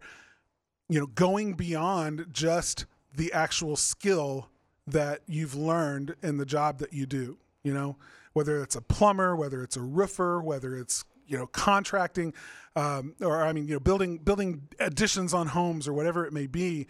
you 0.91 0.99
know 0.99 1.07
going 1.07 1.55
beyond 1.55 2.27
just 2.33 2.85
the 3.15 3.33
actual 3.33 3.77
skill 3.77 4.49
that 4.87 5.21
you've 5.27 5.55
learned 5.55 6.15
in 6.23 6.39
the 6.39 6.47
job 6.47 6.79
that 6.79 6.93
you 6.93 7.07
do 7.07 7.39
you 7.63 7.75
know? 7.75 7.97
Whether 8.33 8.63
it's 8.63 8.77
a 8.77 8.81
plumber 8.81 9.35
whether 9.35 9.63
it's 9.65 9.77
a 9.77 9.81
roofer 9.81 10.41
whether 10.41 10.77
it's 10.77 11.05
you 11.27 11.37
know 11.37 11.49
contracting 11.49 12.33
um, 12.77 13.17
or 13.21 13.43
i 13.43 13.53
mean 13.53 13.67
you 13.67 13.75
know 13.75 13.81
building 13.81 14.19
building 14.19 14.69
additions 14.79 15.35
on 15.35 15.49
homes 15.49 15.89
or 15.89 15.93
whatever 15.93 16.25
it 16.25 16.33
may 16.33 16.47
be 16.47 16.87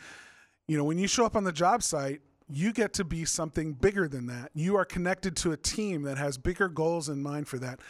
you 0.69 0.77
know 0.77 0.85
when 0.85 0.99
you 0.99 1.09
show 1.09 1.25
up 1.25 1.35
on 1.35 1.45
the 1.45 1.53
job 1.53 1.83
site 1.83 2.21
you 2.53 2.73
get 2.73 2.93
to 2.95 3.05
be 3.05 3.25
something 3.25 3.75
bigger 3.75 4.09
than 4.09 4.27
that. 4.27 4.51
You 4.55 4.77
are 4.77 4.85
connected 4.85 5.37
to 5.37 5.53
a 5.53 5.57
team 5.57 6.03
that 6.03 6.19
has 6.19 6.37
bigger 6.37 6.69
goals 6.69 7.09
in 7.09 7.23
mind 7.23 7.49
for 7.49 7.59
that 7.59 7.81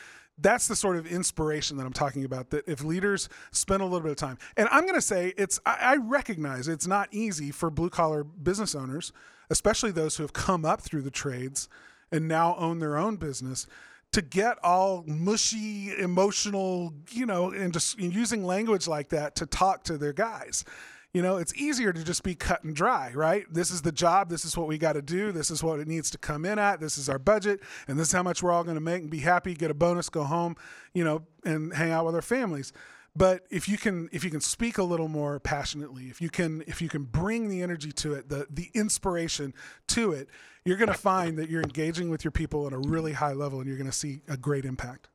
that's 0.41 0.69
the 0.69 0.77
sort 0.77 0.97
of 0.97 1.07
inspiration 1.07 1.77
that 1.77 1.87
I'm 1.87 1.93
talking 1.93 2.25
about. 2.25 2.51
That 2.51 2.67
if 2.69 2.83
leaders 2.83 3.29
spend 3.51 3.83
a 3.83 3.85
little 3.85 4.01
bit 4.01 4.13
of 4.13 4.17
time, 4.17 4.39
and 4.57 4.69
I'm 4.71 4.83
going 4.83 4.95
to 4.95 5.01
say 5.01 5.35
it's, 5.37 5.61
I, 5.67 5.79
I 5.81 5.97
recognize 5.97 6.69
it's 6.69 6.87
not 6.87 7.09
easy 7.11 7.51
for 7.51 7.71
blue 7.71 7.91
collar 7.91 8.25
business 8.25 8.75
owners, 8.75 9.13
especially 9.51 9.91
those 9.91 10.17
who 10.17 10.23
have 10.23 10.33
come 10.33 10.65
up 10.65 10.81
through 10.81 11.03
the 11.03 11.11
trades 11.11 11.69
and 12.13 12.27
now 12.27 12.57
own 12.57 12.79
their 12.79 12.97
own 12.97 13.17
business, 13.17 13.67
to 14.13 14.23
get 14.23 14.59
all 14.65 15.05
mushy, 15.07 15.97
emotional, 15.97 16.93
you 17.11 17.25
know, 17.25 17.53
and 17.53 17.73
just 17.73 17.99
using 17.99 18.45
language 18.45 18.89
like 18.89 19.11
that 19.11 19.37
to 19.37 19.47
talk 19.47 19.85
to 19.85 19.97
their 19.97 20.13
guys. 20.13 20.65
You 21.13 21.23
know, 21.23 21.39
it's 21.39 21.55
easier 21.55 21.93
to 21.93 22.05
just 22.05 22.23
be 22.23 22.37
cut 22.37 22.63
and 22.63 22.75
dry, 22.75 23.11
right? 23.15 23.45
This 23.53 23.71
is 23.71 23.83
the 23.83 23.91
job. 23.91 24.29
This 24.29 24.45
is 24.45 24.57
what 24.57 24.69
we 24.69 24.79
got 24.79 24.93
to 24.93 25.03
do. 25.03 25.33
This 25.33 25.51
is 25.51 25.63
what 25.63 25.81
it 25.81 25.89
needs 25.89 26.11
to 26.11 26.19
come 26.19 26.45
in 26.45 26.59
at. 26.59 26.81
This 26.81 26.99
is 26.99 27.09
our 27.09 27.19
budget. 27.19 27.61
And 27.89 27.99
this 27.99 28.09
is 28.09 28.13
how 28.13 28.23
much 28.23 28.43
we're 28.43 28.53
all 28.53 28.63
going 28.63 28.77
to 28.77 28.81
make 28.81 29.03
and 29.03 29.11
be 29.11 29.19
happy, 29.19 29.55
get 29.55 29.73
a 29.73 29.75
bonus, 29.75 30.09
go 30.09 30.23
home, 30.23 30.57
you 30.95 31.03
know, 31.03 31.23
and 31.45 31.73
hang 31.75 31.91
out 31.91 32.07
with 32.07 32.15
our 32.15 32.23
families 32.23 32.73
but 33.17 33.45
if 33.51 33.69
you 33.69 33.77
can 33.77 34.09
if 34.13 34.25
you 34.25 34.31
can 34.31 34.41
speak 34.41 34.79
a 34.79 34.83
little 34.83 35.09
more 35.09 35.41
passionately 35.41 36.05
if 36.05 36.21
you 36.21 36.31
can 36.31 36.63
if 36.67 36.81
you 36.81 36.89
can 36.89 37.05
bring 37.05 37.49
the 37.49 37.63
energy 37.63 37.93
to 37.93 38.15
it 38.15 38.29
the 38.29 38.47
the 38.51 38.71
inspiration 38.75 39.53
to 39.89 40.13
it 40.13 40.29
you're 40.65 40.77
going 40.77 40.89
to 40.89 40.95
find 40.95 41.39
that 41.39 41.49
you're 41.49 41.63
engaging 41.63 42.11
with 42.11 42.23
your 42.25 42.31
people 42.31 42.67
at 42.67 42.73
a 42.73 42.79
really 42.79 43.13
high 43.13 43.33
level 43.33 43.59
and 43.59 43.69
you're 43.69 43.79
going 43.79 43.91
to 43.91 43.97
see 43.97 44.21
a 44.29 44.37
great 44.37 44.65
impact 44.65 45.09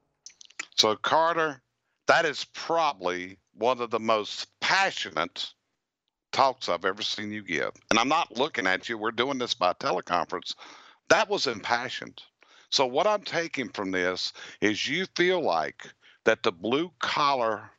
so 0.76 0.96
carter 0.96 1.62
that 2.08 2.26
is 2.26 2.46
probably 2.54 3.38
one 3.54 3.80
of 3.80 3.90
the 3.90 4.00
most 4.00 4.48
passionate 4.60 5.54
talks 6.36 6.68
I've 6.68 6.84
ever 6.84 7.02
seen 7.02 7.32
you 7.32 7.42
give. 7.42 7.72
And 7.90 7.98
I'm 7.98 8.10
not 8.10 8.38
looking 8.38 8.68
at 8.68 8.90
you. 8.90 8.98
We're 8.98 9.12
doing 9.12 9.38
this 9.38 9.54
by 9.54 9.72
teleconference. 9.74 10.54
That 11.08 11.30
was 11.30 11.48
impassioned. 11.48 12.22
So 12.70 12.86
what 12.86 13.08
I'm 13.08 13.22
taking 13.22 13.70
from 13.70 13.92
this 13.92 14.34
is 14.60 14.88
you 14.88 15.06
feel 15.16 15.42
like 15.42 15.88
that 16.26 16.44
the 16.44 16.52
blue 16.52 16.92
collar 17.00 17.70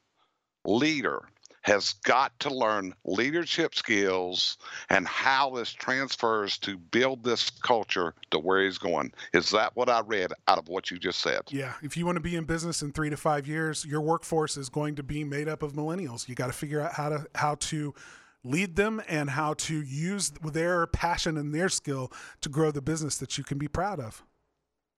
leader 0.65 1.29
has 1.61 1.95
got 2.05 2.39
to 2.39 2.49
learn 2.49 2.95
leadership 3.05 3.75
skills 3.75 4.57
and 4.89 5.07
how 5.07 5.51
this 5.51 5.73
transfers 5.73 6.57
to 6.59 6.79
build 6.79 7.25
this 7.25 7.51
culture 7.51 8.15
to 8.31 8.39
where 8.39 8.65
he's 8.65 8.79
going. 8.79 9.13
Is 9.35 9.51
that 9.51 9.75
what 9.75 9.91
I 9.91 10.01
read 10.07 10.33
out 10.47 10.59
of 10.59 10.69
what 10.69 10.91
you 10.91 10.99
just 10.99 11.19
said? 11.19 11.43
Yeah. 11.51 11.75
If 11.83 11.97
you 11.97 12.07
want 12.07 12.17
to 12.17 12.23
be 12.23 12.37
in 12.37 12.45
business 12.45 12.83
in 12.83 12.93
three 12.93 13.11
to 13.11 13.17
five 13.17 13.47
years, 13.49 13.85
your 13.85 14.01
workforce 14.01 14.57
is 14.57 14.69
going 14.69 14.95
to 14.95 15.03
be 15.03 15.25
made 15.25 15.49
up 15.49 15.63
of 15.63 15.73
millennials. 15.73 16.29
You 16.29 16.37
got 16.37 16.47
to 16.47 16.53
figure 16.53 16.81
out 16.81 16.93
how 16.93 17.09
to 17.11 17.27
how 17.35 17.57
to 17.57 17.93
lead 18.47 18.77
them 18.77 19.03
and 19.09 19.31
how 19.31 19.55
to 19.55 19.83
use 19.83 20.31
their 20.31 20.87
passion 20.87 21.37
and 21.37 21.55
their 21.55 21.69
skill 21.69 22.13
to 22.41 22.49
grow 22.49 22.71
the 22.71 22.83
business 22.83 23.19
that 23.19 23.37
you 23.37 23.45
can 23.45 23.59
be 23.59 23.69
proud 23.69 24.01
of. 24.01 24.25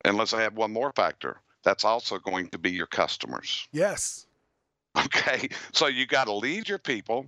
And 0.05 0.17
let's 0.17 0.35
add 0.35 0.55
one 0.55 0.73
more 0.73 0.93
factor. 0.95 1.39
That's 1.65 1.85
also 1.85 2.19
going 2.19 2.49
to 2.51 2.59
be 2.59 2.71
your 2.71 2.87
customers. 2.87 3.67
Yes. 3.73 4.27
Okay. 4.97 5.49
So 5.73 5.87
you 5.87 6.07
got 6.07 6.25
to 6.25 6.33
lead 6.33 6.69
your 6.69 6.79
people 6.79 7.27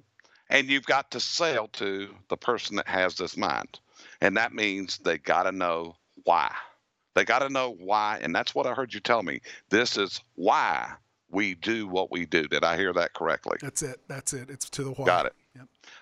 and 0.49 0.69
you've 0.69 0.87
got 0.87 1.11
to 1.13 1.21
sell 1.21 1.69
to 1.69 2.09
the 2.29 2.37
person 2.37 2.77
that 2.77 2.89
has 2.89 3.17
this 3.17 3.37
mind. 3.37 3.81
And 4.21 4.37
that 4.37 4.53
means 4.53 4.99
they 4.99 5.19
got 5.19 5.45
to 5.45 5.53
know 5.53 5.97
why. 6.25 6.53
They 7.15 7.25
got 7.25 7.41
to 7.41 7.49
know 7.49 7.77
why. 7.79 8.21
And 8.23 8.35
that's 8.35 8.55
what 8.55 8.67
I 8.67 8.73
heard 8.73 8.95
you 8.95 9.01
tell 9.01 9.23
me. 9.23 9.41
This 9.69 9.97
is 9.97 10.21
why 10.37 10.93
we 11.31 11.55
do 11.55 11.87
what 11.87 12.11
we 12.11 12.27
do. 12.27 12.47
Did 12.47 12.65
I 12.65 12.77
hear 12.77 12.93
that 12.93 13.15
correctly? 13.15 13.59
That's 13.61 13.83
it. 13.83 14.01
That's 14.09 14.33
it. 14.33 14.51
It's 14.51 14.69
to 14.71 14.85
the 14.85 14.91
why. 14.93 15.07
Got 15.07 15.27
it. 15.27 15.35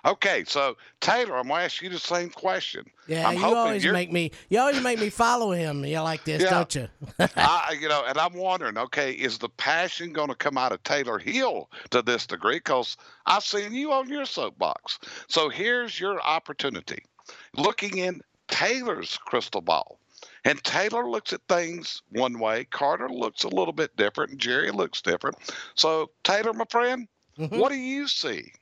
Okay, 0.05 0.45
so 0.47 0.77
Taylor, 1.01 1.37
I'm 1.37 1.49
gonna 1.49 1.65
ask 1.65 1.83
you 1.83 1.89
the 1.89 1.99
same 1.99 2.31
question. 2.31 2.85
Yeah, 3.09 3.29
I'm 3.29 3.37
you 3.37 3.45
always 3.45 3.85
make 3.87 4.13
me. 4.13 4.31
You 4.49 4.61
always 4.61 4.81
make 4.81 5.01
me 5.01 5.11
follow 5.11 5.51
him. 5.51 5.85
You 5.85 6.01
like 6.01 6.25
this, 6.25 6.43
yeah. 6.43 6.51
don't 6.51 6.75
you? 6.75 6.89
I, 7.19 7.77
you 7.81 7.89
know, 7.89 8.05
and 8.07 8.17
I'm 8.17 8.35
wondering, 8.35 8.79
okay, 8.79 9.13
is 9.13 9.39
the 9.39 9.49
passion 9.49 10.13
going 10.13 10.29
to 10.29 10.35
come 10.35 10.57
out 10.57 10.73
of 10.73 10.83
Taylor 10.85 11.19
Hill 11.19 11.69
to 11.91 12.03
this 12.03 12.27
degree? 12.27 12.57
Because 12.57 12.97
I've 13.27 13.45
seen 13.45 13.73
you 13.73 13.93
on 13.93 14.09
your 14.09 14.25
soapbox. 14.25 14.99
So 15.29 15.49
here's 15.49 15.99
your 15.99 16.21
opportunity, 16.21 17.03
looking 17.57 17.99
in 17.99 18.21
Taylor's 18.49 19.19
crystal 19.19 19.61
ball. 19.61 19.99
And 20.45 20.63
Taylor 20.65 21.09
looks 21.09 21.33
at 21.33 21.41
things 21.49 22.03
one 22.11 22.39
way, 22.39 22.65
Carter 22.65 23.09
looks 23.09 23.45
a 23.45 23.49
little 23.49 23.73
bit 23.73 23.97
different, 23.97 24.33
and 24.33 24.41
Jerry 24.41 24.71
looks 24.71 25.03
different. 25.03 25.37
So, 25.75 26.11
Taylor, 26.25 26.53
my 26.53 26.65
friend, 26.71 27.09
mm-hmm. 27.39 27.59
what 27.59 27.71
do 27.71 27.77
you 27.77 28.09
see? 28.09 28.53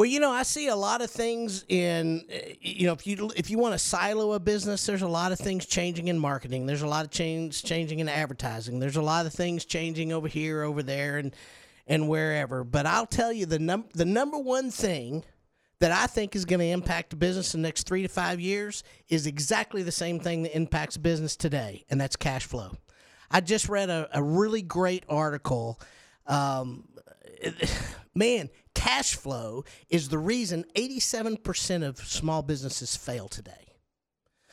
Well, 0.00 0.08
you 0.08 0.18
know, 0.18 0.30
I 0.30 0.44
see 0.44 0.68
a 0.68 0.76
lot 0.76 1.02
of 1.02 1.10
things 1.10 1.66
in 1.68 2.24
eh, 2.30 2.54
you 2.62 2.86
know, 2.86 2.94
if 2.94 3.06
you 3.06 3.30
if 3.36 3.50
you 3.50 3.58
want 3.58 3.74
to 3.74 3.78
silo 3.78 4.32
a 4.32 4.40
business, 4.40 4.86
there's 4.86 5.02
a 5.02 5.06
lot 5.06 5.30
of 5.30 5.38
things 5.38 5.66
changing 5.66 6.08
in 6.08 6.18
marketing. 6.18 6.64
There's 6.64 6.80
a 6.80 6.86
lot 6.86 7.04
of 7.04 7.10
change 7.10 7.62
changing 7.62 7.98
in 7.98 8.08
advertising. 8.08 8.78
There's 8.78 8.96
a 8.96 9.02
lot 9.02 9.26
of 9.26 9.34
things 9.34 9.66
changing 9.66 10.10
over 10.10 10.26
here, 10.26 10.62
over 10.62 10.82
there, 10.82 11.18
and 11.18 11.36
and 11.86 12.08
wherever. 12.08 12.64
But 12.64 12.86
I'll 12.86 13.04
tell 13.04 13.30
you 13.30 13.44
the 13.44 13.58
num 13.58 13.90
the 13.92 14.06
number 14.06 14.38
one 14.38 14.70
thing 14.70 15.22
that 15.80 15.92
I 15.92 16.06
think 16.06 16.34
is 16.34 16.46
going 16.46 16.60
to 16.60 16.66
impact 16.68 17.10
the 17.10 17.16
business 17.16 17.54
in 17.54 17.60
the 17.60 17.68
next 17.68 17.86
three 17.86 18.00
to 18.00 18.08
five 18.08 18.40
years 18.40 18.82
is 19.10 19.26
exactly 19.26 19.82
the 19.82 19.92
same 19.92 20.18
thing 20.18 20.44
that 20.44 20.56
impacts 20.56 20.96
business 20.96 21.36
today, 21.36 21.84
and 21.90 22.00
that's 22.00 22.16
cash 22.16 22.46
flow. 22.46 22.74
I 23.30 23.42
just 23.42 23.68
read 23.68 23.90
a, 23.90 24.08
a 24.14 24.22
really 24.22 24.62
great 24.62 25.04
article. 25.10 25.78
Um, 26.26 26.88
man, 28.14 28.48
cash 28.80 29.14
flow 29.14 29.62
is 29.90 30.08
the 30.08 30.18
reason 30.18 30.64
87% 30.74 31.86
of 31.86 31.98
small 31.98 32.40
businesses 32.40 32.96
fail 32.96 33.28
today. 33.28 33.74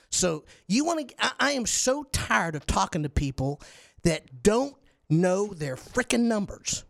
So 0.10 0.44
you 0.68 0.84
want 0.84 1.08
to, 1.08 1.16
I, 1.18 1.32
I 1.40 1.52
am 1.52 1.66
so 1.66 2.04
tired 2.04 2.54
of 2.56 2.66
talking 2.66 3.04
to 3.04 3.10
people 3.10 3.62
that 4.04 4.44
don't 4.44 4.76
know 5.10 5.48
their 5.54 5.78
freaking 5.78 6.24
numbers. 6.24 6.84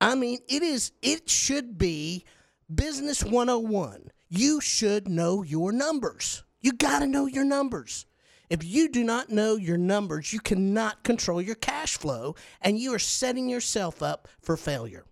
I 0.00 0.14
mean, 0.14 0.38
it 0.48 0.62
is, 0.62 0.92
it 1.02 1.28
should 1.28 1.76
be 1.76 2.24
business 2.72 3.24
101. 3.24 4.08
You 4.28 4.60
should 4.60 5.08
know 5.08 5.42
your 5.42 5.72
numbers. 5.72 6.44
You 6.60 6.72
got 6.72 7.00
to 7.00 7.06
know 7.08 7.26
your 7.26 7.44
numbers. 7.44 8.06
If 8.48 8.62
you 8.62 8.88
do 8.88 9.02
not 9.02 9.28
know 9.28 9.56
your 9.56 9.76
numbers, 9.76 10.32
you 10.32 10.38
cannot 10.38 11.02
control 11.02 11.42
your 11.42 11.56
cash 11.56 11.96
flow 11.98 12.36
and 12.60 12.78
you 12.78 12.94
are 12.94 13.00
setting 13.00 13.48
yourself 13.48 14.02
up 14.04 14.28
for 14.40 14.56
failure. 14.56 15.04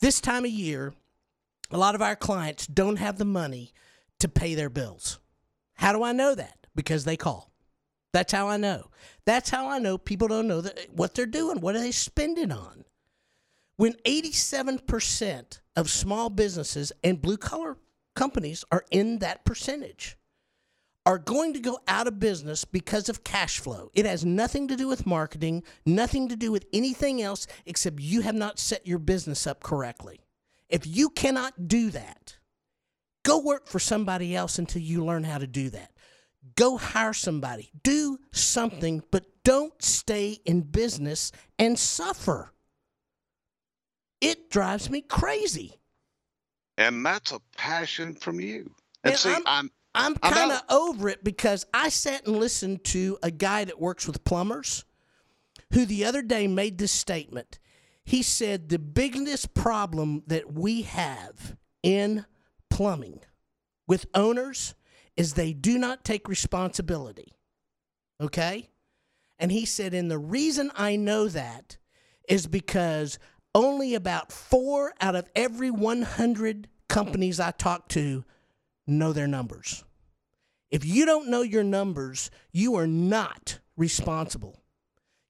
This 0.00 0.20
time 0.20 0.44
of 0.44 0.50
year, 0.50 0.92
a 1.70 1.78
lot 1.78 1.94
of 1.94 2.02
our 2.02 2.16
clients 2.16 2.66
don't 2.66 2.96
have 2.96 3.18
the 3.18 3.24
money 3.24 3.72
to 4.20 4.28
pay 4.28 4.54
their 4.54 4.70
bills. 4.70 5.18
How 5.74 5.92
do 5.92 6.02
I 6.02 6.12
know 6.12 6.34
that? 6.34 6.66
Because 6.74 7.04
they 7.04 7.16
call. 7.16 7.52
That's 8.12 8.32
how 8.32 8.48
I 8.48 8.56
know. 8.56 8.90
That's 9.24 9.50
how 9.50 9.68
I 9.68 9.78
know 9.78 9.98
people 9.98 10.28
don't 10.28 10.48
know 10.48 10.62
that, 10.62 10.88
what 10.92 11.14
they're 11.14 11.26
doing. 11.26 11.60
What 11.60 11.74
are 11.74 11.80
they 11.80 11.92
spending 11.92 12.52
on? 12.52 12.84
When 13.76 13.92
87% 14.06 15.60
of 15.76 15.90
small 15.90 16.30
businesses 16.30 16.92
and 17.04 17.20
blue 17.20 17.36
collar 17.36 17.76
companies 18.14 18.64
are 18.72 18.86
in 18.90 19.18
that 19.18 19.44
percentage, 19.44 20.16
are 21.06 21.18
going 21.18 21.54
to 21.54 21.60
go 21.60 21.78
out 21.86 22.08
of 22.08 22.18
business 22.18 22.64
because 22.64 23.08
of 23.08 23.22
cash 23.22 23.60
flow. 23.60 23.90
It 23.94 24.04
has 24.04 24.24
nothing 24.24 24.66
to 24.68 24.76
do 24.76 24.88
with 24.88 25.06
marketing, 25.06 25.62
nothing 25.86 26.28
to 26.28 26.36
do 26.36 26.50
with 26.50 26.66
anything 26.72 27.22
else 27.22 27.46
except 27.64 28.00
you 28.00 28.22
have 28.22 28.34
not 28.34 28.58
set 28.58 28.86
your 28.86 28.98
business 28.98 29.46
up 29.46 29.62
correctly. 29.62 30.20
If 30.68 30.84
you 30.84 31.10
cannot 31.10 31.68
do 31.68 31.90
that, 31.90 32.36
go 33.24 33.38
work 33.38 33.68
for 33.68 33.78
somebody 33.78 34.34
else 34.34 34.58
until 34.58 34.82
you 34.82 35.04
learn 35.04 35.22
how 35.22 35.38
to 35.38 35.46
do 35.46 35.70
that. 35.70 35.92
Go 36.56 36.76
hire 36.76 37.12
somebody, 37.12 37.70
do 37.84 38.18
something, 38.32 39.02
but 39.12 39.26
don't 39.44 39.80
stay 39.80 40.38
in 40.44 40.62
business 40.62 41.30
and 41.56 41.78
suffer. 41.78 42.52
It 44.20 44.50
drives 44.50 44.90
me 44.90 45.02
crazy. 45.02 45.78
And 46.78 47.06
that's 47.06 47.30
a 47.30 47.40
passion 47.56 48.14
from 48.14 48.40
you. 48.40 48.74
And, 49.04 49.12
and 49.12 49.16
see, 49.16 49.32
I'm, 49.32 49.42
I'm 49.46 49.70
I'm 49.96 50.14
kind 50.16 50.52
of 50.52 50.62
over 50.68 51.08
it 51.08 51.24
because 51.24 51.66
I 51.72 51.88
sat 51.88 52.26
and 52.26 52.36
listened 52.36 52.84
to 52.84 53.18
a 53.22 53.30
guy 53.30 53.64
that 53.64 53.80
works 53.80 54.06
with 54.06 54.24
plumbers 54.24 54.84
who 55.72 55.86
the 55.86 56.04
other 56.04 56.22
day 56.22 56.46
made 56.46 56.78
this 56.78 56.92
statement. 56.92 57.58
He 58.04 58.22
said, 58.22 58.68
The 58.68 58.78
biggest 58.78 59.54
problem 59.54 60.22
that 60.26 60.52
we 60.52 60.82
have 60.82 61.56
in 61.82 62.26
plumbing 62.70 63.20
with 63.86 64.06
owners 64.14 64.74
is 65.16 65.32
they 65.32 65.52
do 65.52 65.78
not 65.78 66.04
take 66.04 66.28
responsibility. 66.28 67.32
Okay? 68.20 68.68
And 69.38 69.50
he 69.50 69.64
said, 69.64 69.94
And 69.94 70.10
the 70.10 70.18
reason 70.18 70.70
I 70.76 70.96
know 70.96 71.28
that 71.28 71.78
is 72.28 72.46
because 72.46 73.18
only 73.54 73.94
about 73.94 74.30
four 74.30 74.92
out 75.00 75.16
of 75.16 75.30
every 75.34 75.70
100 75.70 76.68
companies 76.88 77.40
I 77.40 77.50
talk 77.52 77.88
to 77.88 78.24
know 78.86 79.12
their 79.12 79.26
numbers. 79.26 79.84
If 80.76 80.84
you 80.84 81.06
don't 81.06 81.28
know 81.28 81.40
your 81.40 81.64
numbers, 81.64 82.30
you 82.52 82.74
are 82.74 82.86
not 82.86 83.60
responsible. 83.78 84.60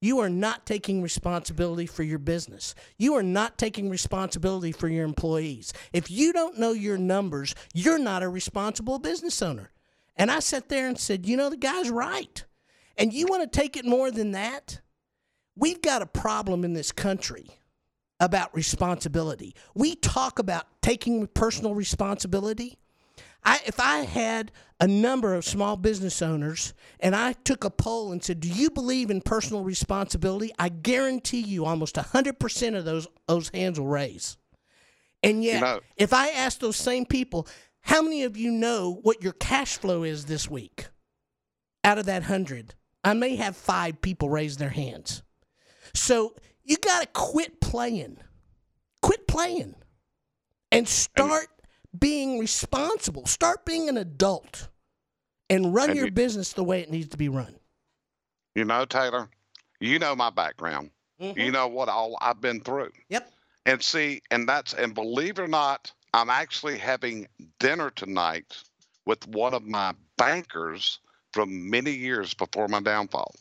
You 0.00 0.18
are 0.18 0.28
not 0.28 0.66
taking 0.66 1.02
responsibility 1.02 1.86
for 1.86 2.02
your 2.02 2.18
business. 2.18 2.74
You 2.98 3.14
are 3.14 3.22
not 3.22 3.56
taking 3.56 3.88
responsibility 3.88 4.72
for 4.72 4.88
your 4.88 5.04
employees. 5.04 5.72
If 5.92 6.10
you 6.10 6.32
don't 6.32 6.58
know 6.58 6.72
your 6.72 6.98
numbers, 6.98 7.54
you're 7.72 7.96
not 7.96 8.24
a 8.24 8.28
responsible 8.28 8.98
business 8.98 9.40
owner. 9.40 9.70
And 10.16 10.32
I 10.32 10.40
sat 10.40 10.68
there 10.68 10.88
and 10.88 10.98
said, 10.98 11.26
you 11.26 11.36
know, 11.36 11.48
the 11.48 11.56
guy's 11.56 11.90
right. 11.90 12.44
And 12.98 13.12
you 13.12 13.28
want 13.28 13.44
to 13.44 13.60
take 13.60 13.76
it 13.76 13.84
more 13.84 14.10
than 14.10 14.32
that? 14.32 14.80
We've 15.54 15.80
got 15.80 16.02
a 16.02 16.06
problem 16.06 16.64
in 16.64 16.72
this 16.72 16.90
country 16.90 17.46
about 18.18 18.52
responsibility. 18.52 19.54
We 19.76 19.94
talk 19.94 20.40
about 20.40 20.66
taking 20.82 21.28
personal 21.28 21.76
responsibility. 21.76 22.78
I 23.46 23.60
if 23.64 23.80
I 23.80 24.00
had 24.00 24.52
a 24.80 24.86
number 24.86 25.34
of 25.34 25.44
small 25.44 25.76
business 25.76 26.20
owners 26.20 26.74
and 27.00 27.16
I 27.16 27.32
took 27.32 27.64
a 27.64 27.70
poll 27.70 28.12
and 28.12 28.22
said, 28.22 28.40
"Do 28.40 28.48
you 28.48 28.68
believe 28.68 29.10
in 29.10 29.22
personal 29.22 29.62
responsibility?" 29.62 30.52
I 30.58 30.68
guarantee 30.68 31.40
you 31.40 31.64
almost 31.64 31.96
100% 31.96 32.76
of 32.76 32.84
those 32.84 33.06
those 33.26 33.48
hands 33.50 33.80
will 33.80 33.86
raise. 33.86 34.36
And 35.22 35.42
yet, 35.42 35.54
You 35.54 35.60
know- 35.60 35.80
if 35.96 36.12
I 36.12 36.28
ask 36.28 36.58
those 36.58 36.76
same 36.76 37.06
people, 37.06 37.48
how 37.80 38.02
many 38.02 38.24
of 38.24 38.36
you 38.36 38.50
know 38.50 39.00
what 39.02 39.22
your 39.22 39.32
cash 39.32 39.76
flow 39.78 40.02
is 40.02 40.26
this 40.26 40.50
week? 40.50 40.88
Out 41.84 41.98
of 41.98 42.06
that 42.06 42.24
100, 42.24 42.74
I 43.04 43.14
may 43.14 43.36
have 43.36 43.56
5 43.56 44.02
people 44.02 44.28
raise 44.28 44.56
their 44.56 44.70
hands. 44.70 45.22
So, 45.94 46.34
you 46.64 46.76
got 46.76 47.00
to 47.00 47.06
quit 47.06 47.60
playing. 47.60 48.18
Quit 49.02 49.28
playing 49.28 49.76
and 50.72 50.88
start 50.88 51.48
being 51.98 52.38
responsible. 52.38 53.26
Start 53.26 53.64
being 53.64 53.88
an 53.88 53.96
adult 53.96 54.68
and 55.48 55.74
run 55.74 55.90
And 55.90 55.96
your 55.96 56.06
you- 56.06 56.12
business 56.12 56.52
the 56.52 56.64
way 56.64 56.80
it 56.80 56.90
needs 56.90 57.08
to 57.10 57.16
be 57.16 57.28
run. 57.28 57.58
You 58.54 58.64
know, 58.64 58.84
Taylor, 58.84 59.28
you 59.80 59.98
know 59.98 60.16
my 60.16 60.30
background. 60.30 60.90
Mhm. 61.20 61.36
You 61.36 61.50
know 61.50 61.68
what 61.68 61.88
all 61.88 62.16
I've 62.20 62.40
been 62.40 62.60
through. 62.60 62.92
Yep. 63.08 63.32
And 63.66 63.82
see, 63.82 64.22
and 64.30 64.48
that's, 64.48 64.74
and 64.74 64.94
believe 64.94 65.38
it 65.38 65.42
or 65.42 65.48
not, 65.48 65.92
I'm 66.14 66.30
actually 66.30 66.78
having 66.78 67.26
dinner 67.58 67.90
tonight 67.90 68.56
with 69.04 69.26
one 69.28 69.54
of 69.54 69.64
my 69.64 69.94
bankers 70.16 70.98
from 71.32 71.68
many 71.70 71.90
years 71.90 72.32
before 72.34 72.68
my 72.68 72.80
downfall. 72.80 73.34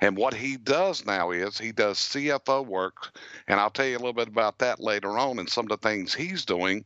And 0.00 0.16
what 0.16 0.32
he 0.34 0.56
does 0.56 1.04
now 1.04 1.30
is 1.30 1.58
he 1.58 1.70
does 1.70 1.98
CFO 1.98 2.62
work. 2.62 3.16
And 3.46 3.60
I'll 3.60 3.70
tell 3.70 3.86
you 3.86 3.96
a 3.96 3.98
little 3.98 4.12
bit 4.14 4.28
about 4.28 4.58
that 4.58 4.80
later 4.80 5.18
on 5.18 5.38
and 5.38 5.48
some 5.48 5.66
of 5.66 5.68
the 5.68 5.88
things 5.88 6.14
he's 6.14 6.44
doing 6.44 6.84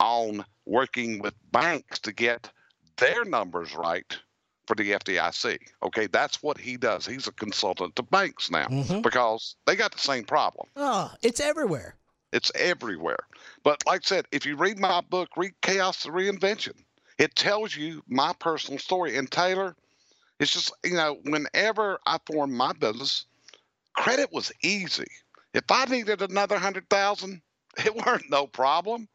on 0.00 0.44
working 0.66 1.20
with 1.20 1.34
banks 1.52 1.98
to 2.00 2.12
get 2.12 2.50
their 2.96 3.24
numbers 3.24 3.74
right 3.74 4.18
for 4.66 4.74
the 4.74 4.92
FDIC. 4.92 5.58
Okay, 5.82 6.06
that's 6.06 6.42
what 6.42 6.58
he 6.58 6.76
does. 6.76 7.06
He's 7.06 7.26
a 7.26 7.32
consultant 7.32 7.96
to 7.96 8.02
banks 8.02 8.50
now 8.50 8.66
Mhm. 8.66 9.02
because 9.02 9.56
they 9.66 9.76
got 9.76 9.92
the 9.92 9.98
same 9.98 10.24
problem. 10.24 10.68
Oh, 10.76 11.12
it's 11.22 11.40
everywhere. 11.40 11.96
It's 12.32 12.52
everywhere. 12.54 13.26
But 13.64 13.84
like 13.86 14.02
I 14.04 14.06
said, 14.06 14.26
if 14.30 14.46
you 14.46 14.56
read 14.56 14.78
my 14.78 15.00
book, 15.00 15.30
read 15.36 15.60
Chaos 15.60 16.02
to 16.02 16.10
Reinvention, 16.10 16.84
it 17.18 17.34
tells 17.34 17.76
you 17.76 18.02
my 18.06 18.32
personal 18.38 18.78
story. 18.78 19.16
And 19.16 19.30
Taylor, 19.30 19.76
it's 20.38 20.52
just, 20.52 20.72
you 20.84 20.94
know, 20.94 21.18
whenever 21.24 21.98
I 22.06 22.18
formed 22.26 22.54
my 22.54 22.72
business, 22.72 23.26
credit 23.94 24.32
was 24.32 24.52
easy. 24.62 25.10
If 25.52 25.64
I 25.68 25.84
needed 25.86 26.22
another 26.22 26.58
hundred 26.58 26.88
thousand, 26.88 27.42
it 27.84 27.94
weren't 27.94 28.30
no 28.30 28.46
problem. 28.46 29.08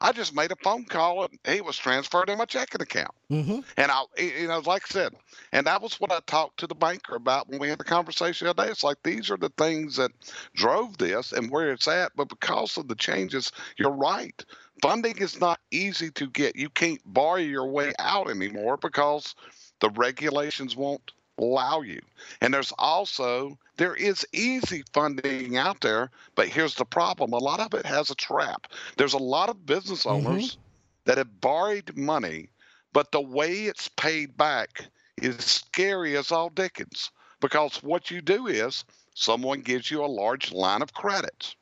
I 0.00 0.12
just 0.12 0.34
made 0.34 0.52
a 0.52 0.56
phone 0.56 0.84
call 0.84 1.24
and 1.24 1.38
he 1.54 1.60
was 1.60 1.76
transferred 1.76 2.28
in 2.28 2.38
my 2.38 2.44
checking 2.44 2.82
account. 2.82 3.14
hmm 3.28 3.60
And 3.76 3.90
I, 3.90 4.02
you 4.18 4.46
know, 4.46 4.60
like 4.60 4.82
I 4.84 4.92
said, 4.92 5.14
and 5.52 5.66
that 5.66 5.80
was 5.80 5.98
what 6.00 6.12
I 6.12 6.20
talked 6.26 6.58
to 6.60 6.66
the 6.66 6.74
banker 6.74 7.16
about 7.16 7.48
when 7.48 7.58
we 7.58 7.68
had 7.68 7.78
the 7.78 7.84
conversation 7.84 8.44
the 8.44 8.50
other 8.50 8.66
day. 8.66 8.70
It's 8.70 8.84
like 8.84 8.98
these 9.02 9.30
are 9.30 9.38
the 9.38 9.52
things 9.56 9.96
that 9.96 10.12
drove 10.54 10.98
this 10.98 11.32
and 11.32 11.50
where 11.50 11.72
it's 11.72 11.88
at. 11.88 12.12
But 12.14 12.28
because 12.28 12.76
of 12.76 12.88
the 12.88 12.94
changes, 12.94 13.52
you're 13.78 13.90
right. 13.90 14.44
Funding 14.82 15.16
is 15.18 15.40
not 15.40 15.60
easy 15.70 16.10
to 16.12 16.26
get. 16.28 16.56
You 16.56 16.68
can't 16.68 17.00
borrow 17.06 17.36
your 17.36 17.66
way 17.66 17.92
out 17.98 18.28
anymore 18.30 18.76
because 18.76 19.34
the 19.80 19.90
regulations 19.90 20.76
won't 20.76 21.12
allow 21.38 21.80
you. 21.82 22.00
And 22.40 22.52
there's 22.54 22.72
also 22.78 23.58
there 23.76 23.94
is 23.94 24.26
easy 24.32 24.84
funding 24.92 25.56
out 25.56 25.80
there, 25.80 26.10
but 26.34 26.48
here's 26.48 26.74
the 26.74 26.84
problem: 26.84 27.32
a 27.32 27.38
lot 27.38 27.60
of 27.60 27.74
it 27.74 27.86
has 27.86 28.10
a 28.10 28.14
trap. 28.14 28.66
There's 28.96 29.14
a 29.14 29.18
lot 29.18 29.48
of 29.48 29.66
business 29.66 30.04
Mhm. 30.06 30.06
owners 30.06 30.58
that 31.04 31.18
have 31.18 31.40
borrowed 31.40 31.96
money 31.96 32.50
but 32.92 33.12
the 33.12 33.20
way 33.20 33.64
it's 33.64 33.88
paid 33.88 34.36
back 34.36 34.90
is 35.18 35.44
scary 35.44 36.16
as 36.16 36.30
all 36.32 36.48
dickens 36.48 37.10
because 37.40 37.82
what 37.82 38.10
you 38.10 38.20
do 38.22 38.46
is 38.46 38.84
someone 39.14 39.60
gives 39.62 39.90
you 39.90 40.04
a 40.04 40.06
large 40.06 40.52
line 40.52 40.82
of 40.82 40.92
credit. 40.94 41.54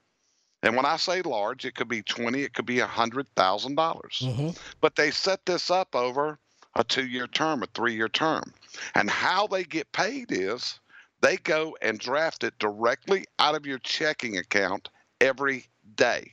And 0.62 0.76
when 0.76 0.86
I 0.86 0.96
say 0.96 1.22
large, 1.22 1.64
it 1.64 1.74
could 1.74 1.88
be 1.88 2.02
20, 2.02 2.42
it 2.42 2.54
could 2.54 2.66
be 2.66 2.80
a 2.80 2.86
hundred 2.86 3.28
thousand 3.36 3.76
dollars. 3.76 4.30
hmm 4.30 4.50
But 4.80 4.96
they 4.96 5.10
set 5.10 5.44
this 5.46 5.70
up 5.70 5.94
over 5.94 6.38
a 6.76 6.84
two 6.84 7.06
year 7.06 7.26
term, 7.26 7.62
a 7.62 7.66
three 7.74 7.94
year 7.94 8.08
term. 8.08 8.52
And 8.94 9.08
how 9.08 9.46
they 9.46 9.64
get 9.64 9.92
paid 9.92 10.30
is 10.30 10.80
they 11.20 11.36
go 11.36 11.76
and 11.80 11.98
draft 11.98 12.44
it 12.44 12.58
directly 12.58 13.24
out 13.38 13.54
of 13.54 13.66
your 13.66 13.78
checking 13.78 14.38
account 14.38 14.88
every 15.20 15.66
day. 15.96 16.32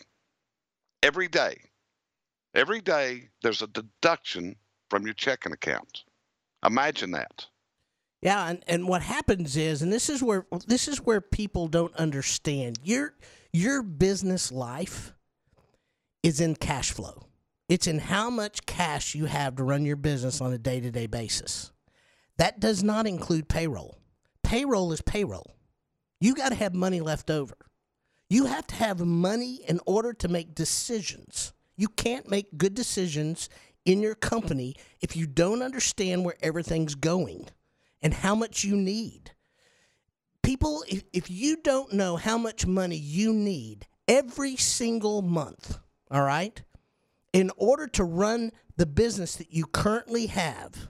Every 1.03 1.27
day. 1.27 1.57
Every 2.53 2.81
day 2.81 3.29
there's 3.41 3.61
a 3.61 3.67
deduction 3.67 4.55
from 4.89 5.05
your 5.05 5.13
checking 5.13 5.53
account. 5.53 6.03
Imagine 6.65 7.11
that. 7.11 7.45
Yeah, 8.21 8.49
and, 8.49 8.63
and 8.67 8.87
what 8.87 9.01
happens 9.01 9.57
is, 9.57 9.81
and 9.81 9.91
this 9.91 10.07
is 10.09 10.21
where 10.21 10.45
this 10.67 10.87
is 10.87 10.99
where 10.99 11.21
people 11.21 11.67
don't 11.67 11.95
understand 11.95 12.77
your 12.83 13.15
your 13.51 13.81
business 13.81 14.51
life 14.51 15.13
is 16.21 16.39
in 16.39 16.55
cash 16.55 16.91
flow. 16.91 17.23
It's 17.71 17.87
in 17.87 17.99
how 17.99 18.29
much 18.29 18.65
cash 18.65 19.15
you 19.15 19.27
have 19.27 19.55
to 19.55 19.63
run 19.63 19.85
your 19.85 19.95
business 19.95 20.41
on 20.41 20.51
a 20.51 20.57
day 20.57 20.81
to 20.81 20.91
day 20.91 21.07
basis. 21.07 21.71
That 22.37 22.59
does 22.59 22.83
not 22.83 23.07
include 23.07 23.47
payroll. 23.47 23.97
Payroll 24.43 24.91
is 24.91 24.99
payroll. 24.99 25.55
You 26.19 26.35
got 26.35 26.49
to 26.49 26.55
have 26.55 26.73
money 26.73 26.99
left 26.99 27.31
over. 27.31 27.55
You 28.29 28.47
have 28.47 28.67
to 28.67 28.75
have 28.75 28.99
money 28.99 29.61
in 29.65 29.79
order 29.85 30.11
to 30.11 30.27
make 30.27 30.53
decisions. 30.53 31.53
You 31.77 31.87
can't 31.87 32.29
make 32.29 32.57
good 32.57 32.73
decisions 32.73 33.47
in 33.85 34.01
your 34.01 34.15
company 34.15 34.75
if 34.99 35.15
you 35.15 35.25
don't 35.25 35.61
understand 35.61 36.25
where 36.25 36.35
everything's 36.41 36.95
going 36.95 37.47
and 38.01 38.13
how 38.13 38.35
much 38.35 38.65
you 38.65 38.75
need. 38.75 39.31
People, 40.43 40.83
if, 40.89 41.03
if 41.13 41.31
you 41.31 41.55
don't 41.55 41.93
know 41.93 42.17
how 42.17 42.37
much 42.37 42.65
money 42.65 42.97
you 42.97 43.31
need 43.31 43.87
every 44.09 44.57
single 44.57 45.21
month, 45.21 45.77
all 46.11 46.23
right, 46.23 46.61
in 47.33 47.51
order 47.57 47.87
to 47.87 48.03
run 48.03 48.51
the 48.77 48.85
business 48.85 49.35
that 49.35 49.53
you 49.53 49.65
currently 49.65 50.27
have, 50.27 50.87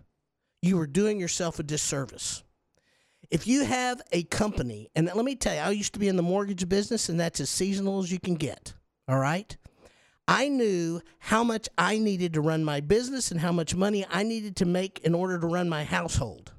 you 0.61 0.79
are 0.79 0.87
doing 0.87 1.19
yourself 1.19 1.59
a 1.59 1.63
disservice. 1.63 2.43
If 3.29 3.47
you 3.47 3.63
have 3.63 4.01
a 4.11 4.23
company, 4.23 4.89
and 4.95 5.09
let 5.13 5.23
me 5.23 5.35
tell 5.35 5.53
you, 5.53 5.61
I 5.61 5.69
used 5.71 5.93
to 5.93 5.99
be 5.99 6.07
in 6.07 6.17
the 6.17 6.23
mortgage 6.23 6.67
business, 6.67 7.09
and 7.09 7.19
that's 7.19 7.39
as 7.39 7.49
seasonal 7.49 7.99
as 7.99 8.11
you 8.11 8.19
can 8.19 8.35
get, 8.35 8.73
all 9.07 9.19
right? 9.19 9.55
I 10.27 10.49
knew 10.49 11.01
how 11.19 11.43
much 11.43 11.67
I 11.77 11.97
needed 11.97 12.33
to 12.33 12.41
run 12.41 12.63
my 12.63 12.79
business 12.79 13.31
and 13.31 13.39
how 13.39 13.51
much 13.51 13.75
money 13.75 14.05
I 14.09 14.23
needed 14.23 14.55
to 14.57 14.65
make 14.65 14.99
in 14.99 15.15
order 15.15 15.39
to 15.39 15.47
run 15.47 15.69
my 15.69 15.83
household. 15.83 16.53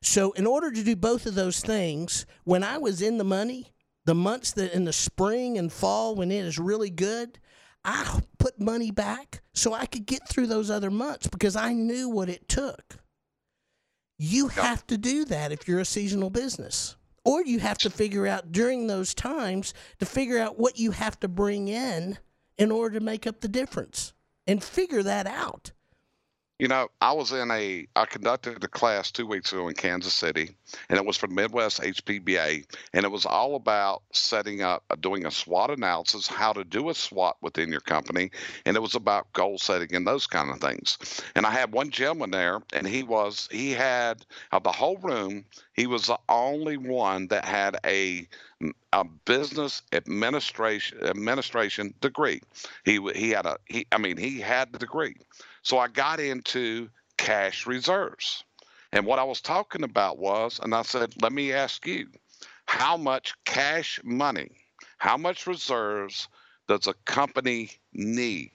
So, 0.00 0.32
in 0.32 0.46
order 0.46 0.72
to 0.72 0.82
do 0.82 0.96
both 0.96 1.26
of 1.26 1.34
those 1.34 1.60
things, 1.60 2.26
when 2.44 2.64
I 2.64 2.78
was 2.78 3.00
in 3.00 3.18
the 3.18 3.24
money, 3.24 3.72
the 4.04 4.14
months 4.14 4.50
that 4.52 4.74
in 4.74 4.84
the 4.84 4.92
spring 4.92 5.56
and 5.56 5.72
fall 5.72 6.16
when 6.16 6.32
it 6.32 6.44
is 6.44 6.58
really 6.58 6.90
good, 6.90 7.38
I 7.84 8.20
put 8.38 8.60
money 8.60 8.90
back 8.90 9.42
so 9.54 9.72
I 9.72 9.86
could 9.86 10.06
get 10.06 10.28
through 10.28 10.46
those 10.46 10.70
other 10.70 10.90
months 10.90 11.26
because 11.26 11.56
I 11.56 11.72
knew 11.72 12.08
what 12.08 12.28
it 12.28 12.48
took. 12.48 12.98
You 14.18 14.48
have 14.48 14.86
to 14.86 14.98
do 14.98 15.24
that 15.26 15.52
if 15.52 15.66
you're 15.66 15.80
a 15.80 15.84
seasonal 15.84 16.30
business. 16.30 16.96
Or 17.24 17.44
you 17.44 17.60
have 17.60 17.78
to 17.78 17.90
figure 17.90 18.26
out 18.26 18.50
during 18.50 18.86
those 18.86 19.14
times 19.14 19.74
to 20.00 20.06
figure 20.06 20.38
out 20.38 20.58
what 20.58 20.78
you 20.78 20.90
have 20.90 21.18
to 21.20 21.28
bring 21.28 21.68
in 21.68 22.18
in 22.58 22.72
order 22.72 22.98
to 22.98 23.04
make 23.04 23.26
up 23.26 23.40
the 23.40 23.48
difference 23.48 24.12
and 24.46 24.62
figure 24.62 25.02
that 25.02 25.26
out. 25.26 25.72
You 26.58 26.68
know, 26.68 26.88
I 27.02 27.12
was 27.12 27.32
in 27.32 27.50
a, 27.50 27.86
I 27.96 28.06
conducted 28.06 28.64
a 28.64 28.68
class 28.68 29.12
two 29.12 29.26
weeks 29.26 29.52
ago 29.52 29.68
in 29.68 29.74
Kansas 29.74 30.14
City, 30.14 30.50
and 30.88 30.98
it 30.98 31.04
was 31.04 31.18
for 31.18 31.26
Midwest 31.26 31.82
HPBA, 31.82 32.64
and 32.94 33.04
it 33.04 33.10
was 33.10 33.26
all 33.26 33.56
about 33.56 34.04
setting 34.12 34.62
up, 34.62 34.84
uh, 34.88 34.96
doing 34.96 35.26
a 35.26 35.30
SWOT 35.32 35.70
analysis, 35.70 36.28
how 36.28 36.54
to 36.54 36.64
do 36.64 36.88
a 36.88 36.94
SWOT 36.94 37.36
within 37.42 37.70
your 37.70 37.82
company, 37.82 38.30
and 38.64 38.76
it 38.76 38.80
was 38.80 38.94
about 38.94 39.32
goal 39.34 39.58
setting 39.58 39.94
and 39.94 40.06
those 40.06 40.26
kind 40.28 40.50
of 40.50 40.60
things. 40.60 40.98
And 41.34 41.46
I 41.46 41.50
had 41.50 41.72
one 41.72 41.90
gentleman 41.90 42.30
there, 42.30 42.62
and 42.72 42.86
he 42.86 43.02
was, 43.02 43.48
he 43.52 43.72
had, 43.72 44.24
of 44.52 44.62
the 44.62 44.72
whole 44.72 44.98
room, 44.98 45.44
he 45.74 45.88
was 45.88 46.06
the 46.06 46.18
only 46.30 46.78
one 46.78 47.26
that 47.28 47.44
had 47.44 47.76
a, 47.84 48.28
a 48.92 49.04
business 49.26 49.82
administration 49.92 51.04
administration 51.04 51.94
degree. 52.00 52.40
He 52.84 53.00
he 53.14 53.30
had 53.30 53.46
a 53.46 53.58
he 53.66 53.86
I 53.92 53.98
mean 53.98 54.16
he 54.16 54.40
had 54.40 54.72
the 54.72 54.78
degree. 54.78 55.16
So 55.62 55.78
I 55.78 55.88
got 55.88 56.20
into 56.20 56.88
cash 57.16 57.66
reserves. 57.66 58.44
And 58.92 59.06
what 59.06 59.18
I 59.18 59.24
was 59.24 59.40
talking 59.40 59.84
about 59.84 60.18
was, 60.18 60.60
and 60.62 60.74
I 60.74 60.82
said, 60.82 61.14
let 61.22 61.32
me 61.32 61.52
ask 61.52 61.86
you, 61.86 62.08
how 62.66 62.96
much 62.96 63.34
cash 63.44 64.00
money, 64.04 64.50
how 64.98 65.16
much 65.16 65.46
reserves 65.46 66.28
does 66.68 66.86
a 66.86 66.94
company 67.04 67.70
need? 67.92 68.52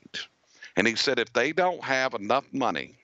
And 0.75 0.85
he 0.87 0.95
said, 0.95 1.17
if 1.17 1.33
they 1.33 1.53
don't 1.53 1.83
have 1.83 2.13
enough 2.13 2.45
money 2.53 2.99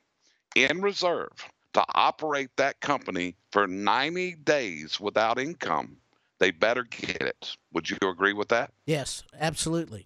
in 0.56 0.82
reserve 0.82 1.32
to 1.74 1.84
operate 1.96 2.56
that 2.58 2.80
company 2.82 3.36
for 3.52 3.68
90 3.68 4.36
days 4.44 5.00
without 5.00 5.40
income, 5.40 5.98
they 6.40 6.52
better 6.52 6.84
get 6.84 7.22
it. 7.22 7.56
Would 7.74 7.90
you 7.90 7.98
agree 8.04 8.34
with 8.34 8.50
that? 8.50 8.72
Yes, 8.86 9.24
absolutely. 9.40 10.06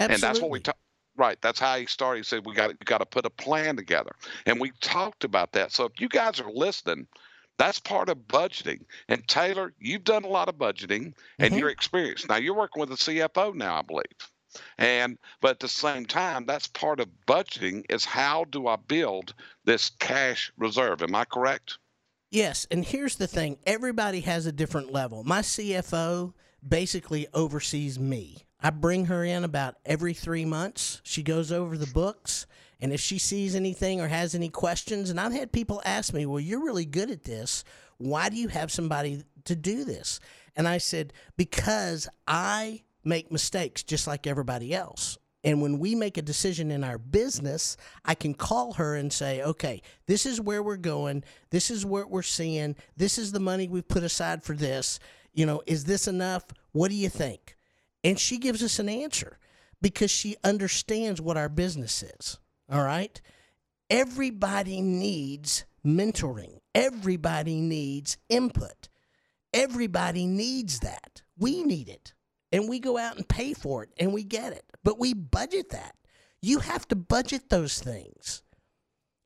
Absolutely. 0.00 0.14
And 0.14 0.22
that's 0.22 0.40
what 0.40 0.50
we 0.50 0.60
talk. 0.60 0.76
Right. 1.16 1.38
That's 1.42 1.60
how 1.60 1.76
he 1.76 1.86
started. 1.86 2.20
He 2.20 2.24
said 2.24 2.46
we 2.46 2.54
got 2.54 2.78
got 2.84 2.98
to 2.98 3.06
put 3.06 3.26
a 3.26 3.30
plan 3.30 3.76
together, 3.76 4.12
and 4.46 4.58
we 4.60 4.72
talked 4.80 5.24
about 5.24 5.52
that. 5.52 5.72
So 5.72 5.84
if 5.84 6.00
you 6.00 6.08
guys 6.08 6.40
are 6.40 6.50
listening, 6.50 7.06
that's 7.58 7.78
part 7.78 8.08
of 8.08 8.16
budgeting. 8.28 8.80
And 9.08 9.26
Taylor, 9.28 9.74
you've 9.78 10.04
done 10.04 10.24
a 10.24 10.28
lot 10.28 10.48
of 10.48 10.56
budgeting, 10.56 11.12
and 11.38 11.52
Mhm. 11.52 11.58
you're 11.58 11.68
experienced. 11.68 12.28
Now 12.28 12.36
you're 12.36 12.54
working 12.54 12.80
with 12.80 12.90
a 12.92 12.96
CFO 12.96 13.52
now, 13.52 13.76
I 13.78 13.82
believe. 13.82 14.04
And 14.78 15.18
but 15.40 15.52
at 15.52 15.60
the 15.60 15.68
same 15.68 16.06
time, 16.06 16.46
that's 16.46 16.66
part 16.66 16.98
of 17.00 17.08
budgeting 17.26 17.84
is 17.90 18.04
how 18.04 18.44
do 18.44 18.66
I 18.66 18.76
build 18.76 19.34
this 19.64 19.90
cash 19.90 20.50
reserve? 20.56 21.02
Am 21.02 21.14
I 21.14 21.24
correct? 21.24 21.78
Yes, 22.30 22.66
and 22.70 22.84
here's 22.84 23.16
the 23.16 23.26
thing 23.26 23.58
everybody 23.66 24.20
has 24.20 24.46
a 24.46 24.52
different 24.52 24.90
level. 24.90 25.24
My 25.24 25.40
CFO 25.42 26.32
basically 26.66 27.26
oversees 27.34 27.98
me. 27.98 28.46
I 28.62 28.70
bring 28.70 29.06
her 29.06 29.24
in 29.24 29.44
about 29.44 29.76
every 29.84 30.14
three 30.14 30.44
months. 30.44 31.00
She 31.02 31.22
goes 31.22 31.50
over 31.50 31.76
the 31.76 31.86
books, 31.88 32.46
and 32.80 32.92
if 32.92 33.00
she 33.00 33.18
sees 33.18 33.54
anything 33.54 34.00
or 34.00 34.08
has 34.08 34.34
any 34.34 34.48
questions, 34.48 35.10
and 35.10 35.18
I've 35.18 35.32
had 35.32 35.52
people 35.52 35.82
ask 35.84 36.14
me, 36.14 36.26
Well, 36.26 36.40
you're 36.40 36.64
really 36.64 36.86
good 36.86 37.10
at 37.10 37.24
this. 37.24 37.64
Why 37.98 38.28
do 38.28 38.36
you 38.36 38.48
have 38.48 38.70
somebody 38.70 39.24
to 39.44 39.56
do 39.56 39.84
this? 39.84 40.20
And 40.54 40.68
I 40.68 40.78
said, 40.78 41.12
Because 41.36 42.08
I 42.28 42.82
make 43.04 43.32
mistakes 43.32 43.82
just 43.82 44.06
like 44.06 44.26
everybody 44.26 44.74
else. 44.74 45.18
And 45.44 45.60
when 45.60 45.78
we 45.78 45.94
make 45.94 46.18
a 46.18 46.22
decision 46.22 46.70
in 46.70 46.84
our 46.84 46.98
business, 46.98 47.76
I 48.04 48.14
can 48.14 48.32
call 48.32 48.74
her 48.74 48.94
and 48.94 49.12
say, 49.12 49.42
okay, 49.42 49.82
this 50.06 50.24
is 50.24 50.40
where 50.40 50.62
we're 50.62 50.76
going. 50.76 51.24
This 51.50 51.70
is 51.70 51.84
what 51.84 52.10
we're 52.10 52.22
seeing. 52.22 52.76
This 52.96 53.18
is 53.18 53.32
the 53.32 53.40
money 53.40 53.68
we've 53.68 53.88
put 53.88 54.04
aside 54.04 54.44
for 54.44 54.54
this. 54.54 55.00
You 55.34 55.46
know, 55.46 55.62
is 55.66 55.84
this 55.84 56.06
enough? 56.06 56.44
What 56.70 56.90
do 56.90 56.94
you 56.94 57.08
think? 57.08 57.56
And 58.04 58.18
she 58.18 58.38
gives 58.38 58.62
us 58.62 58.78
an 58.78 58.88
answer 58.88 59.38
because 59.80 60.10
she 60.10 60.36
understands 60.44 61.20
what 61.20 61.36
our 61.36 61.48
business 61.48 62.02
is. 62.02 62.38
All 62.70 62.82
right. 62.82 63.20
Everybody 63.90 64.80
needs 64.80 65.64
mentoring, 65.84 66.58
everybody 66.74 67.60
needs 67.60 68.16
input. 68.28 68.88
Everybody 69.54 70.26
needs 70.26 70.80
that. 70.80 71.22
We 71.38 71.62
need 71.62 71.88
it. 71.88 72.14
And 72.52 72.68
we 72.68 72.80
go 72.80 72.96
out 72.96 73.16
and 73.16 73.28
pay 73.28 73.54
for 73.54 73.82
it 73.82 73.90
and 73.98 74.12
we 74.12 74.24
get 74.24 74.52
it. 74.52 74.64
But 74.82 74.98
we 74.98 75.14
budget 75.14 75.70
that. 75.70 75.94
You 76.40 76.60
have 76.60 76.88
to 76.88 76.96
budget 76.96 77.50
those 77.50 77.78
things. 77.78 78.42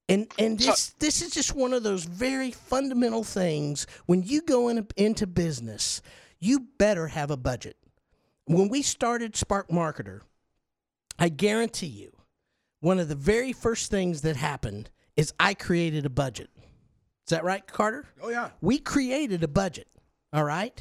And 0.09 0.31
and 0.39 0.59
this 0.59 0.95
this 1.01 1.21
is 1.21 1.33
just 1.33 1.55
one 1.55 1.73
of 1.73 1.83
those 1.83 2.05
very 2.05 2.53
fundamental 2.53 3.25
things 3.25 3.87
when 4.07 4.23
you 4.23 4.43
go 4.43 4.69
in, 4.69 4.87
into 4.97 5.27
business, 5.27 6.01
you 6.39 6.69
better 6.79 7.09
have 7.09 7.31
a 7.33 7.37
budget. 7.37 7.77
When 8.47 8.69
we 8.69 8.83
started 8.83 9.35
Spark 9.35 9.69
Marketer, 9.71 10.21
I 11.19 11.29
guarantee 11.29 11.87
you, 11.87 12.13
one 12.81 13.01
of 13.01 13.09
the 13.09 13.17
very 13.17 13.53
first 13.53 13.91
things 13.91 14.23
that 14.23 14.37
happened 14.37 14.91
is 15.17 15.33
I 15.41 15.55
created 15.55 16.07
a 16.07 16.11
budget. 16.11 16.51
Is 16.57 17.31
that 17.31 17.43
right, 17.43 17.67
Carter? 17.67 18.07
Oh 18.23 18.29
yeah. 18.29 18.51
we 18.61 18.79
created 18.79 19.43
a 19.43 19.49
budget, 19.49 19.89
all 20.33 20.45
right? 20.45 20.81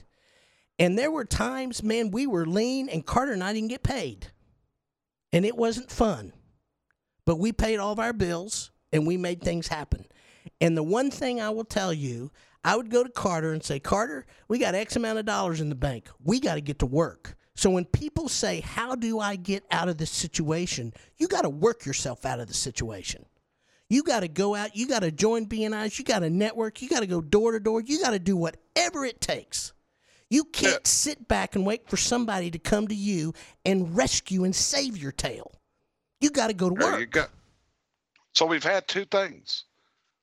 And 0.78 0.95
there 0.95 1.10
were 1.10 1.25
times, 1.25 1.82
man, 1.82 2.12
we 2.12 2.28
were 2.28 2.45
lean 2.45 2.88
and 2.88 3.04
Carter 3.04 3.32
and 3.32 3.43
I 3.43 3.51
didn't 3.51 3.69
get 3.69 3.82
paid. 3.82 4.28
And 5.34 5.43
it 5.43 5.58
wasn't 5.58 5.89
fun. 5.89 6.34
But 7.25 7.39
we 7.39 7.51
paid 7.51 7.80
all 7.80 7.93
of 7.93 7.99
our 7.99 8.13
bills 8.13 8.69
and 8.93 9.08
we 9.08 9.17
made 9.17 9.41
things 9.41 9.69
happen. 9.69 10.06
And 10.62 10.78
the 10.78 10.84
one 10.84 11.10
thing 11.10 11.41
I 11.41 11.49
will 11.49 11.65
tell 11.65 11.91
you, 11.91 12.32
I 12.63 12.75
would 12.75 12.91
go 12.91 13.04
to 13.04 13.10
Carter 13.10 13.51
and 13.54 13.63
say, 13.63 13.80
Carter, 13.80 14.28
we 14.47 14.60
got 14.60 14.75
X 14.75 14.95
amount 14.95 15.17
of 15.17 15.25
dollars 15.25 15.62
in 15.62 15.69
the 15.69 15.75
bank. 15.75 16.10
We 16.23 16.39
got 16.39 16.56
to 16.56 16.62
get 16.62 16.78
to 16.80 16.86
work. 16.86 17.36
So 17.55 17.69
when 17.69 17.85
people 17.85 18.27
say, 18.29 18.59
How 18.59 18.95
do 18.95 19.19
I 19.19 19.35
get 19.35 19.63
out 19.71 19.89
of 19.89 19.97
this 19.97 20.11
situation? 20.11 20.93
You 21.17 21.27
got 21.27 21.41
to 21.41 21.49
work 21.49 21.85
yourself 21.85 22.25
out 22.25 22.39
of 22.39 22.47
the 22.47 22.53
situation. 22.53 23.25
You 23.89 24.03
got 24.03 24.21
to 24.21 24.27
go 24.27 24.55
out. 24.55 24.75
You 24.75 24.87
got 24.87 25.03
to 25.03 25.11
join 25.11 25.45
BNIs. 25.45 25.97
You 25.97 26.05
got 26.05 26.19
to 26.19 26.29
network. 26.29 26.81
You 26.81 26.89
got 26.89 27.01
to 27.01 27.07
go 27.07 27.21
door 27.21 27.51
to 27.51 27.59
door. 27.59 27.81
You 27.81 28.01
got 28.01 28.11
to 28.11 28.19
do 28.19 28.35
whatever 28.35 29.05
it 29.05 29.21
takes. 29.21 29.73
You 30.29 30.43
can't 30.45 30.85
sit 30.87 31.27
back 31.27 31.55
and 31.55 31.65
wait 31.65 31.87
for 31.87 31.97
somebody 31.97 32.49
to 32.51 32.59
come 32.59 32.87
to 32.87 32.95
you 32.95 33.33
and 33.63 33.95
rescue 33.95 34.43
and 34.43 34.55
save 34.55 34.97
your 34.97 35.11
tail. 35.11 35.51
You 36.19 36.31
got 36.31 36.47
to 36.47 36.53
go 36.53 36.69
to 36.69 36.83
work. 36.83 37.11
go. 37.11 37.25
So 38.33 38.45
we've 38.45 38.63
had 38.63 38.87
two 38.87 39.05
things. 39.05 39.65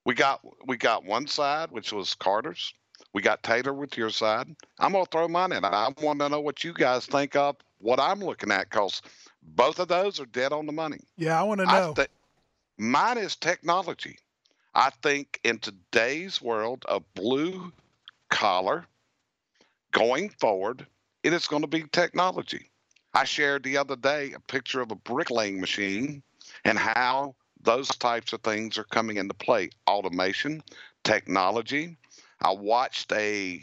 We 0.04 0.14
got 0.14 0.40
we 0.66 0.76
got 0.76 1.04
one 1.04 1.28
side, 1.28 1.70
which 1.70 1.92
was 1.92 2.14
Carter's. 2.14 2.74
We 3.14 3.22
got 3.22 3.42
Taylor 3.42 3.72
with 3.74 3.96
your 3.96 4.10
side. 4.10 4.54
I'm 4.78 4.92
gonna 4.92 5.04
throw 5.06 5.28
mine 5.28 5.52
in. 5.52 5.64
I 5.64 5.88
want 6.00 6.20
to 6.20 6.28
know 6.28 6.40
what 6.40 6.64
you 6.64 6.72
guys 6.72 7.06
think 7.06 7.36
of 7.36 7.56
what 7.78 8.00
I'm 8.00 8.20
looking 8.20 8.50
at, 8.50 8.70
cause 8.70 9.02
both 9.42 9.78
of 9.78 9.88
those 9.88 10.20
are 10.20 10.26
dead 10.26 10.52
on 10.52 10.66
the 10.66 10.72
money. 10.72 11.00
Yeah, 11.16 11.38
I 11.38 11.42
want 11.42 11.60
to 11.60 11.66
know. 11.66 11.94
thi- 11.94 12.06
mine 12.78 13.18
is 13.18 13.36
technology. 13.36 14.18
I 14.74 14.90
think 15.02 15.40
in 15.44 15.58
today's 15.58 16.40
world 16.40 16.84
of 16.88 17.02
blue 17.14 17.72
collar, 18.30 18.86
going 19.90 20.30
forward, 20.30 20.86
it 21.22 21.32
is 21.32 21.46
going 21.46 21.62
to 21.62 21.68
be 21.68 21.84
technology. 21.92 22.70
I 23.14 23.24
shared 23.24 23.62
the 23.62 23.76
other 23.76 23.96
day 23.96 24.32
a 24.32 24.40
picture 24.40 24.80
of 24.80 24.90
a 24.90 24.94
bricklaying 24.96 25.60
machine 25.60 26.22
and 26.64 26.78
how 26.78 27.34
those 27.60 27.88
types 27.88 28.32
of 28.32 28.40
things 28.40 28.78
are 28.78 28.84
coming 28.84 29.18
into 29.18 29.34
play. 29.34 29.70
Automation, 29.86 30.62
technology. 31.04 31.98
I 32.42 32.52
watched 32.52 33.12
a 33.12 33.62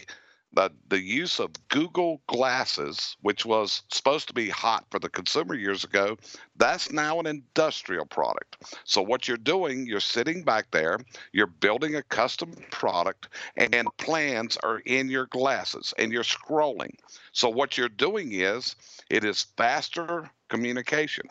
the 0.53 0.71
the 0.87 0.99
use 0.99 1.39
of 1.39 1.51
Google 1.67 2.21
Glasses, 2.27 3.17
which 3.21 3.45
was 3.45 3.83
supposed 3.91 4.27
to 4.29 4.33
be 4.33 4.49
hot 4.49 4.85
for 4.89 4.99
the 4.99 5.09
consumer 5.09 5.53
years 5.53 5.83
ago, 5.83 6.17
that's 6.55 6.91
now 6.91 7.19
an 7.19 7.27
industrial 7.27 8.05
product. 8.05 8.55
So 8.83 9.01
what 9.01 9.27
you're 9.27 9.37
doing, 9.37 9.85
you're 9.85 9.99
sitting 9.99 10.43
back 10.43 10.71
there, 10.71 10.97
you're 11.33 11.47
building 11.47 11.95
a 11.95 12.03
custom 12.03 12.53
product, 12.71 13.29
and 13.57 13.87
plans 13.97 14.57
are 14.63 14.79
in 14.79 15.09
your 15.09 15.27
glasses, 15.27 15.93
and 15.99 16.11
you're 16.11 16.23
scrolling. 16.23 16.95
So 17.31 17.49
what 17.49 17.77
you're 17.77 17.89
doing 17.89 18.31
is 18.31 18.75
it 19.09 19.23
is 19.23 19.47
faster 19.55 20.31
communication. 20.49 21.27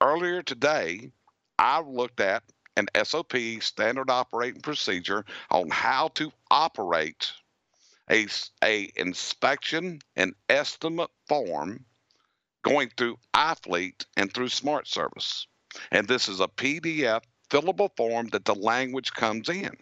Earlier 0.00 0.42
today, 0.42 1.10
I 1.58 1.80
looked 1.80 2.20
at 2.20 2.44
an 2.76 2.88
SOP, 3.04 3.34
standard 3.60 4.10
operating 4.10 4.60
procedure, 4.60 5.24
on 5.50 5.70
how 5.70 6.08
to 6.08 6.32
operate 6.50 7.32
a, 8.10 8.26
a 8.64 8.90
inspection 8.96 10.00
and 10.16 10.34
estimate 10.48 11.10
form 11.26 11.84
going 12.62 12.90
through 12.96 13.16
iFleet 13.34 14.04
and 14.16 14.32
through 14.32 14.48
Smart 14.48 14.86
Service. 14.86 15.46
And 15.90 16.06
this 16.06 16.28
is 16.28 16.40
a 16.40 16.48
PDF 16.48 17.22
fillable 17.48 17.90
form 17.96 18.28
that 18.28 18.44
the 18.44 18.54
language 18.54 19.12
comes 19.12 19.48
in. 19.48 19.76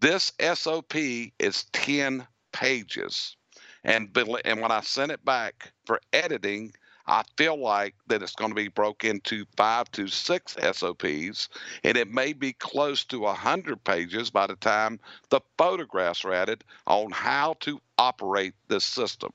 This 0.00 0.32
SOP 0.54 0.94
is 1.38 1.64
10 1.72 2.26
pages. 2.52 3.36
And, 3.84 4.16
and 4.44 4.60
when 4.60 4.72
I 4.72 4.80
sent 4.80 5.12
it 5.12 5.24
back 5.24 5.72
for 5.84 6.00
editing, 6.12 6.72
I 7.06 7.22
feel 7.36 7.56
like 7.56 7.94
that 8.06 8.22
it's 8.22 8.34
going 8.34 8.50
to 8.50 8.54
be 8.54 8.68
broke 8.68 9.04
into 9.04 9.44
five 9.56 9.90
to 9.92 10.06
six 10.08 10.56
SOPs, 10.72 11.48
and 11.84 11.96
it 11.96 12.10
may 12.10 12.32
be 12.32 12.52
close 12.52 13.04
to 13.06 13.20
100 13.20 13.82
pages 13.84 14.30
by 14.30 14.46
the 14.46 14.56
time 14.56 15.00
the 15.30 15.40
photographs 15.58 16.24
are 16.24 16.32
added 16.32 16.64
on 16.86 17.10
how 17.10 17.54
to 17.60 17.80
operate 17.98 18.54
this 18.68 18.84
system. 18.84 19.32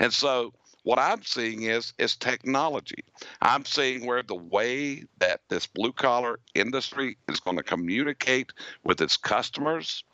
And 0.00 0.12
so 0.12 0.52
what 0.84 0.98
I'm 0.98 1.22
seeing 1.22 1.62
is 1.62 1.94
is 1.98 2.14
technology. 2.16 3.04
I'm 3.40 3.64
seeing 3.64 4.06
where 4.06 4.22
the 4.22 4.34
way 4.34 5.04
that 5.18 5.40
this 5.48 5.66
blue 5.66 5.92
collar 5.92 6.38
industry 6.54 7.16
is 7.28 7.40
going 7.40 7.56
to 7.56 7.62
communicate 7.62 8.52
with 8.84 9.00
its 9.00 9.16
customers, 9.16 10.04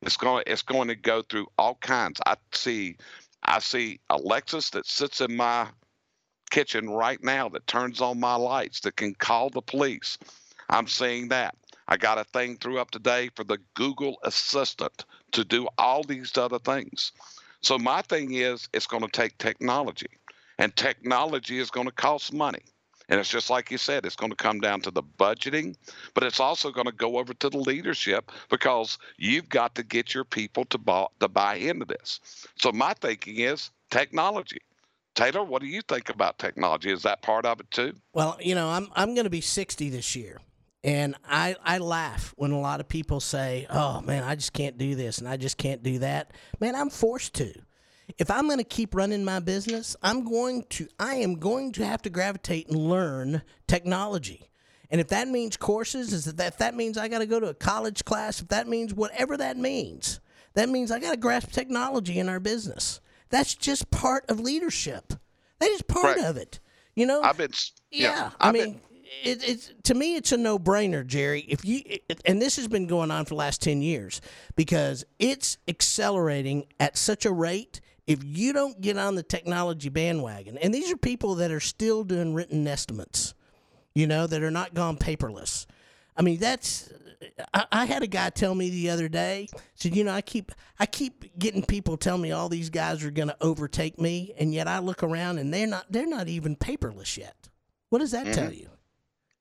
it's 0.00 0.16
going 0.16 0.44
it's 0.46 0.62
going 0.62 0.88
to 0.88 0.96
go 0.96 1.22
through 1.22 1.48
all 1.58 1.74
kinds. 1.76 2.20
I 2.24 2.36
see 2.52 2.96
I 3.42 3.58
see 3.58 4.00
Alexis 4.10 4.70
that 4.70 4.86
sits 4.86 5.20
in 5.20 5.36
my 5.36 5.68
kitchen 6.52 6.90
right 6.90 7.24
now 7.24 7.48
that 7.48 7.66
turns 7.66 8.00
on 8.02 8.20
my 8.20 8.36
lights 8.36 8.80
that 8.80 8.96
can 8.96 9.14
call 9.14 9.48
the 9.48 9.62
police. 9.62 10.18
I'm 10.68 10.86
seeing 10.86 11.28
that. 11.28 11.56
I 11.88 11.96
got 11.96 12.18
a 12.18 12.24
thing 12.24 12.58
through 12.58 12.78
up 12.78 12.90
today 12.90 13.30
for 13.34 13.42
the 13.42 13.58
Google 13.74 14.18
Assistant 14.22 15.04
to 15.32 15.44
do 15.44 15.66
all 15.78 16.04
these 16.04 16.36
other 16.36 16.58
things. 16.58 17.12
So 17.62 17.78
my 17.78 18.02
thing 18.02 18.34
is 18.34 18.68
it's 18.74 18.86
going 18.86 19.02
to 19.02 19.10
take 19.10 19.38
technology 19.38 20.10
and 20.58 20.76
technology 20.76 21.58
is 21.58 21.70
going 21.70 21.86
to 21.86 21.92
cost 21.92 22.32
money. 22.32 22.62
And 23.08 23.18
it's 23.18 23.30
just 23.30 23.50
like 23.50 23.70
you 23.70 23.78
said, 23.78 24.04
it's 24.04 24.16
going 24.16 24.30
to 24.30 24.36
come 24.36 24.60
down 24.60 24.80
to 24.82 24.90
the 24.90 25.02
budgeting, 25.02 25.74
but 26.14 26.22
it's 26.22 26.40
also 26.40 26.70
going 26.70 26.86
to 26.86 26.92
go 26.92 27.18
over 27.18 27.34
to 27.34 27.50
the 27.50 27.58
leadership 27.58 28.30
because 28.48 28.98
you've 29.16 29.48
got 29.48 29.74
to 29.74 29.82
get 29.82 30.14
your 30.14 30.24
people 30.24 30.64
to 30.66 30.78
buy, 30.78 31.06
to 31.20 31.28
buy 31.28 31.54
into 31.56 31.86
this. 31.86 32.20
So 32.56 32.72
my 32.72 32.92
thinking 32.94 33.38
is 33.38 33.70
technology. 33.90 34.60
Taylor, 35.14 35.44
what 35.44 35.60
do 35.62 35.68
you 35.68 35.82
think 35.82 36.08
about 36.08 36.38
technology? 36.38 36.90
Is 36.90 37.02
that 37.02 37.22
part 37.22 37.44
of 37.44 37.60
it 37.60 37.70
too? 37.70 37.94
Well, 38.14 38.38
you 38.40 38.54
know, 38.54 38.68
I'm 38.68 38.88
I'm 38.94 39.14
going 39.14 39.24
to 39.24 39.30
be 39.30 39.40
60 39.40 39.90
this 39.90 40.16
year. 40.16 40.40
And 40.84 41.14
I, 41.24 41.54
I 41.62 41.78
laugh 41.78 42.34
when 42.36 42.50
a 42.50 42.58
lot 42.58 42.80
of 42.80 42.88
people 42.88 43.20
say, 43.20 43.68
oh, 43.70 44.00
man, 44.00 44.24
I 44.24 44.34
just 44.34 44.52
can't 44.52 44.76
do 44.76 44.96
this 44.96 45.18
and 45.18 45.28
I 45.28 45.36
just 45.36 45.56
can't 45.56 45.80
do 45.80 46.00
that. 46.00 46.32
Man, 46.58 46.74
I'm 46.74 46.90
forced 46.90 47.34
to. 47.34 47.52
if 48.18 48.30
I'm 48.30 48.46
going 48.46 48.58
to 48.58 48.64
keep 48.64 48.94
running 48.94 49.24
my 49.24 49.38
business, 49.38 49.94
I'm 50.02 50.24
going 50.24 50.64
to 50.70 50.88
I 50.98 51.14
am 51.16 51.36
going 51.36 51.72
to 51.72 51.86
have 51.86 52.02
to 52.02 52.10
gravitate 52.10 52.68
and 52.68 52.76
learn 52.76 53.42
technology. 53.66 54.48
And 54.90 55.00
if 55.00 55.08
that 55.08 55.28
means 55.28 55.56
courses, 55.56 56.12
is 56.12 56.24
that 56.26 56.46
if 56.46 56.58
that 56.58 56.74
means 56.74 56.98
I 56.98 57.08
got 57.08 57.20
to 57.20 57.26
go 57.26 57.40
to 57.40 57.48
a 57.48 57.54
college 57.54 58.04
class, 58.04 58.42
if 58.42 58.48
that 58.48 58.68
means 58.68 58.92
whatever 58.92 59.36
that 59.38 59.56
means, 59.56 60.20
that 60.54 60.68
means 60.68 60.90
I 60.90 60.98
got 60.98 61.12
to 61.12 61.16
grasp 61.16 61.50
technology 61.50 62.18
in 62.18 62.28
our 62.28 62.40
business. 62.40 63.00
That's 63.32 63.54
just 63.56 63.90
part 63.90 64.24
of 64.30 64.38
leadership. 64.38 65.14
That 65.58 65.70
is 65.70 65.82
part 65.82 66.18
Right. 66.18 66.26
of 66.26 66.36
it. 66.36 66.60
You 66.94 67.06
know, 67.06 67.22
I've 67.22 67.38
been, 67.38 67.50
yeah, 67.90 68.08
yeah, 68.14 68.30
I 68.40 68.48
I've 68.48 68.54
mean, 68.54 68.64
been- 68.74 68.80
it, 69.24 69.48
it's 69.48 69.72
to 69.84 69.94
me, 69.94 70.14
it's 70.16 70.30
a 70.32 70.36
no-brainer, 70.36 71.04
Jerry. 71.06 71.40
If 71.48 71.64
you 71.64 71.82
it, 71.84 72.22
and 72.24 72.40
this 72.40 72.56
has 72.56 72.68
been 72.68 72.86
going 72.86 73.10
on 73.10 73.24
for 73.24 73.30
the 73.30 73.34
last 73.36 73.60
ten 73.62 73.82
years 73.82 74.20
because 74.54 75.04
it's 75.18 75.58
accelerating 75.68 76.66
at 76.78 76.96
such 76.96 77.24
a 77.26 77.32
rate. 77.32 77.80
If 78.06 78.22
you 78.24 78.52
don't 78.52 78.80
get 78.80 78.96
on 78.98 79.14
the 79.14 79.22
technology 79.22 79.88
bandwagon, 79.88 80.58
and 80.58 80.74
these 80.74 80.90
are 80.92 80.96
people 80.96 81.34
that 81.36 81.50
are 81.50 81.60
still 81.60 82.04
doing 82.04 82.34
written 82.34 82.66
estimates, 82.66 83.32
you 83.94 84.06
know, 84.06 84.26
that 84.26 84.42
are 84.42 84.50
not 84.50 84.74
gone 84.74 84.96
paperless. 84.96 85.66
I 86.16 86.22
mean, 86.22 86.38
that's. 86.38 86.90
I, 87.54 87.66
I 87.72 87.84
had 87.86 88.02
a 88.02 88.06
guy 88.06 88.30
tell 88.30 88.54
me 88.54 88.70
the 88.70 88.90
other 88.90 89.08
day. 89.08 89.48
Said, 89.74 89.96
you 89.96 90.04
know, 90.04 90.12
I 90.12 90.20
keep 90.20 90.52
I 90.78 90.86
keep 90.86 91.38
getting 91.38 91.64
people 91.64 91.96
tell 91.96 92.18
me 92.18 92.32
all 92.32 92.48
these 92.48 92.70
guys 92.70 93.04
are 93.04 93.10
going 93.10 93.28
to 93.28 93.36
overtake 93.40 94.00
me, 94.00 94.34
and 94.38 94.52
yet 94.52 94.68
I 94.68 94.78
look 94.80 95.02
around 95.02 95.38
and 95.38 95.52
they're 95.52 95.66
not. 95.66 95.86
They're 95.90 96.06
not 96.06 96.28
even 96.28 96.56
paperless 96.56 97.16
yet. 97.16 97.48
What 97.90 97.98
does 97.98 98.12
that 98.12 98.26
mm-hmm. 98.26 98.34
tell 98.34 98.52
you? 98.52 98.68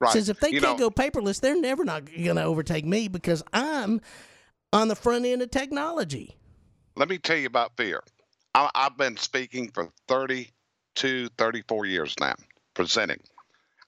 right. 0.02 0.12
Says 0.12 0.28
if 0.28 0.40
they 0.40 0.50
you 0.50 0.60
can't 0.60 0.78
know, 0.78 0.90
go 0.90 0.94
paperless, 0.94 1.40
they're 1.40 1.60
never 1.60 1.86
not 1.86 2.06
going 2.06 2.36
to 2.36 2.44
overtake 2.44 2.86
me 2.86 3.08
because 3.08 3.42
I'm 3.54 4.02
on 4.74 4.90
the 4.90 4.96
front 4.96 5.26
end 5.26 5.42
of 5.42 5.52
technology. 5.52 6.36
let 6.98 7.08
me 7.08 7.18
tell 7.18 7.38
you 7.38 7.48
about 7.48 7.78
fear. 7.78 8.04
I, 8.54 8.70
I've 8.76 8.98
been 8.98 9.16
speaking 9.16 9.72
for 9.72 9.90
32, 10.08 11.30
34 11.38 11.86
years 11.86 12.16
now, 12.20 12.36
presenting. 12.74 13.22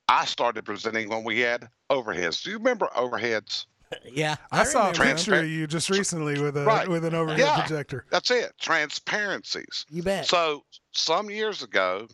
I 0.08 0.25
started 0.25 0.63
presenting 0.63 1.10
when 1.10 1.23
we 1.23 1.39
had 1.39 1.69
overheads. 1.89 2.43
Do 2.43 2.51
you 2.51 2.58
remember 2.58 2.88
overheads? 2.95 3.65
Yeah, 4.12 4.36
I, 4.51 4.63
saw 4.63 4.91
a 4.91 4.93
picture 4.93 5.36
of 5.36 5.47
you 5.47 5.67
just 5.67 5.89
recently 5.89 6.39
with 6.39 6.58
a 6.58 6.65
Right. 6.65 6.88
with 6.88 7.06
an 7.06 7.13
overhead 7.15 7.39
Yeah. 7.39 7.60
projector. 7.60 8.06
That's 8.12 8.32
it. 8.32 8.53
Transparencies. 8.60 9.86
You 9.89 10.03
bet. 10.03 10.27
So 10.27 10.63
some 10.91 11.29
years 11.29 11.63
ago, 11.63 12.08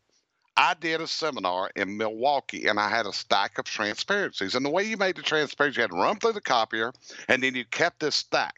I 0.57 0.73
did 0.73 1.01
a 1.01 1.07
seminar 1.07 1.71
in 1.75 1.97
Milwaukee 1.97 2.67
and 2.67 2.79
I 2.79 2.89
had 2.89 3.05
a 3.05 3.13
stack 3.13 3.57
of 3.57 3.65
transparencies. 3.65 4.55
And 4.55 4.65
the 4.65 4.69
way 4.69 4.83
you 4.83 4.97
made 4.97 5.15
the 5.15 5.21
transparency, 5.21 5.77
you 5.77 5.83
had 5.83 5.91
to 5.91 5.97
run 5.97 6.17
through 6.19 6.33
the 6.33 6.41
copier 6.41 6.91
and 7.27 7.41
then 7.41 7.55
you 7.55 7.65
kept 7.65 7.99
this 7.99 8.15
stack. 8.15 8.55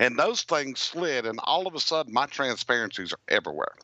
And 0.00 0.16
those 0.16 0.42
things 0.42 0.78
slid, 0.78 1.26
and 1.26 1.40
all 1.42 1.66
of 1.66 1.74
a 1.74 1.80
sudden, 1.80 2.12
my 2.12 2.26
transparencies 2.26 3.12
are 3.12 3.18
everywhere. 3.28 3.74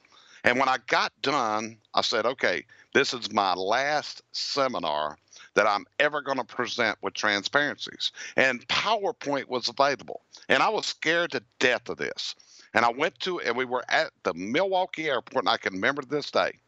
And 0.45 0.61
when 0.61 0.69
I 0.69 0.77
got 0.87 1.13
done, 1.23 1.77
I 1.93 2.03
said, 2.03 2.25
okay, 2.25 2.65
this 2.93 3.13
is 3.13 3.33
my 3.33 3.55
last 3.55 4.23
seminar 4.31 5.17
that 5.55 5.67
I'm 5.67 5.87
ever 5.99 6.21
going 6.21 6.39
to 6.39 6.45
present 6.45 6.99
with 7.03 7.15
transparencies. 7.15 8.13
And 8.37 8.67
PowerPoint 8.69 9.49
was 9.49 9.69
available. 9.69 10.23
And 10.49 10.63
I 10.63 10.69
was 10.69 10.87
scared 10.87 11.33
to 11.33 11.43
death 11.59 11.89
of 11.89 11.97
this. 11.97 12.35
And 12.75 12.85
I 12.85 12.91
went 12.91 13.19
to, 13.21 13.41
and 13.41 13.57
we 13.57 13.65
were 13.65 13.85
at 13.89 14.11
the 14.25 14.35
Milwaukee 14.35 15.09
airport, 15.09 15.45
and 15.45 15.49
I 15.49 15.57
can 15.57 15.75
remember 15.75 16.03
this 16.03 16.31
day. 16.31 16.59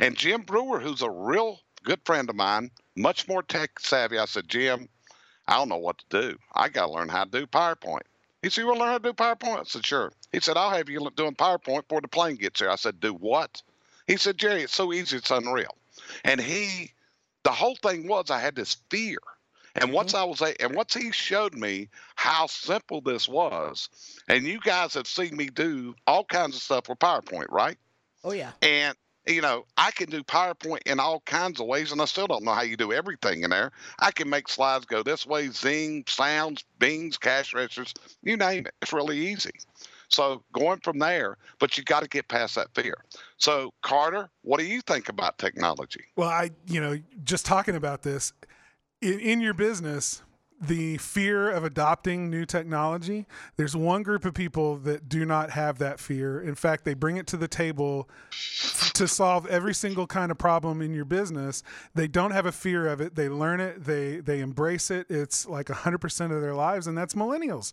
And 0.00 0.16
Jim 0.16 0.42
Brewer, 0.42 0.78
who's 0.78 1.02
a 1.02 1.10
real 1.10 1.58
good 1.82 2.00
friend 2.04 2.30
of 2.30 2.36
mine, 2.36 2.70
much 2.96 3.26
more 3.28 3.42
tech 3.42 3.80
savvy, 3.80 4.18
I 4.18 4.26
said, 4.26 4.48
Jim, 4.48 4.88
I 5.48 5.56
don't 5.56 5.68
know 5.68 5.76
what 5.76 5.98
to 5.98 6.22
do. 6.22 6.38
I 6.54 6.68
got 6.68 6.86
to 6.86 6.92
learn 6.92 7.08
how 7.08 7.24
to 7.24 7.30
do 7.30 7.46
PowerPoint. 7.46 8.02
He 8.42 8.50
said, 8.50 8.60
You 8.60 8.66
want 8.68 8.78
to 8.78 8.84
learn 8.84 8.92
how 8.92 8.98
to 8.98 9.04
do 9.04 9.12
PowerPoint? 9.12 9.60
I 9.60 9.64
said, 9.64 9.84
Sure. 9.84 10.12
He 10.30 10.40
said, 10.40 10.56
I'll 10.56 10.70
have 10.70 10.88
you 10.88 11.08
doing 11.16 11.34
PowerPoint 11.34 11.88
before 11.88 12.00
the 12.00 12.08
plane 12.08 12.36
gets 12.36 12.60
here. 12.60 12.70
I 12.70 12.76
said, 12.76 13.00
Do 13.00 13.14
what? 13.14 13.62
He 14.06 14.16
said, 14.16 14.38
Jerry, 14.38 14.62
it's 14.62 14.74
so 14.74 14.92
easy, 14.92 15.16
it's 15.16 15.30
unreal. 15.30 15.74
And 16.24 16.40
he, 16.40 16.92
the 17.48 17.52
whole 17.52 17.76
thing 17.76 18.06
was, 18.06 18.30
I 18.30 18.40
had 18.40 18.54
this 18.54 18.76
fear. 18.90 19.16
And 19.74 19.90
once 19.90 20.12
mm-hmm. 20.12 20.20
I 20.20 20.24
was, 20.24 20.42
a- 20.42 20.62
and 20.62 20.74
once 20.74 20.92
he 20.92 21.12
showed 21.12 21.54
me 21.54 21.88
how 22.14 22.46
simple 22.46 23.00
this 23.00 23.26
was, 23.26 23.88
and 24.28 24.44
you 24.44 24.60
guys 24.60 24.92
have 24.92 25.06
seen 25.06 25.34
me 25.34 25.46
do 25.46 25.94
all 26.06 26.24
kinds 26.24 26.56
of 26.56 26.62
stuff 26.62 26.90
with 26.90 26.98
PowerPoint, 26.98 27.46
right? 27.48 27.78
oh 28.22 28.32
yeah. 28.32 28.52
And 28.60 28.94
you 29.26 29.40
know, 29.40 29.64
I 29.78 29.92
can 29.92 30.10
do 30.10 30.22
PowerPoint 30.22 30.82
in 30.84 31.00
all 31.00 31.20
kinds 31.20 31.58
of 31.58 31.66
ways, 31.66 31.90
and 31.90 32.02
I 32.02 32.04
still 32.04 32.26
don't 32.26 32.44
know 32.44 32.52
how 32.52 32.62
you 32.62 32.76
do 32.76 32.92
everything 32.92 33.44
in 33.44 33.50
there. 33.50 33.72
I 33.98 34.10
can 34.10 34.28
make 34.28 34.48
slides 34.48 34.84
go 34.84 35.02
this 35.02 35.26
way, 35.26 35.48
zing, 35.48 36.04
sounds, 36.06 36.64
bings, 36.78 37.16
cash 37.16 37.54
registers, 37.54 37.94
you 38.22 38.36
name 38.36 38.66
it. 38.66 38.74
It's 38.82 38.92
really 38.92 39.18
easy. 39.28 39.52
So 40.08 40.42
going 40.52 40.80
from 40.80 40.98
there, 40.98 41.36
but 41.58 41.76
you 41.76 41.84
got 41.84 42.02
to 42.02 42.08
get 42.08 42.28
past 42.28 42.54
that 42.54 42.68
fear. 42.74 42.96
So 43.36 43.72
Carter, 43.82 44.30
what 44.42 44.58
do 44.58 44.66
you 44.66 44.80
think 44.80 45.08
about 45.08 45.38
technology? 45.38 46.04
Well, 46.16 46.28
I, 46.28 46.50
you 46.66 46.80
know, 46.80 46.98
just 47.24 47.44
talking 47.46 47.76
about 47.76 48.02
this 48.02 48.32
in, 49.00 49.20
in 49.20 49.40
your 49.40 49.54
business, 49.54 50.22
the 50.60 50.96
fear 50.98 51.50
of 51.50 51.62
adopting 51.62 52.30
new 52.30 52.44
technology, 52.44 53.26
there's 53.56 53.76
one 53.76 54.02
group 54.02 54.24
of 54.24 54.34
people 54.34 54.76
that 54.78 55.08
do 55.08 55.24
not 55.24 55.50
have 55.50 55.78
that 55.78 56.00
fear. 56.00 56.40
In 56.40 56.54
fact, 56.54 56.84
they 56.84 56.94
bring 56.94 57.16
it 57.16 57.26
to 57.28 57.36
the 57.36 57.46
table 57.46 58.08
to 58.94 59.06
solve 59.06 59.46
every 59.46 59.74
single 59.74 60.06
kind 60.06 60.32
of 60.32 60.38
problem 60.38 60.82
in 60.82 60.92
your 60.92 61.04
business. 61.04 61.62
They 61.94 62.08
don't 62.08 62.32
have 62.32 62.46
a 62.46 62.52
fear 62.52 62.88
of 62.88 63.00
it. 63.00 63.14
They 63.14 63.28
learn 63.28 63.60
it, 63.60 63.84
they 63.84 64.16
they 64.16 64.40
embrace 64.40 64.90
it. 64.90 65.06
It's 65.08 65.46
like 65.46 65.66
100% 65.66 66.34
of 66.34 66.40
their 66.40 66.54
lives 66.54 66.86
and 66.86 66.98
that's 66.98 67.14
millennials. 67.14 67.72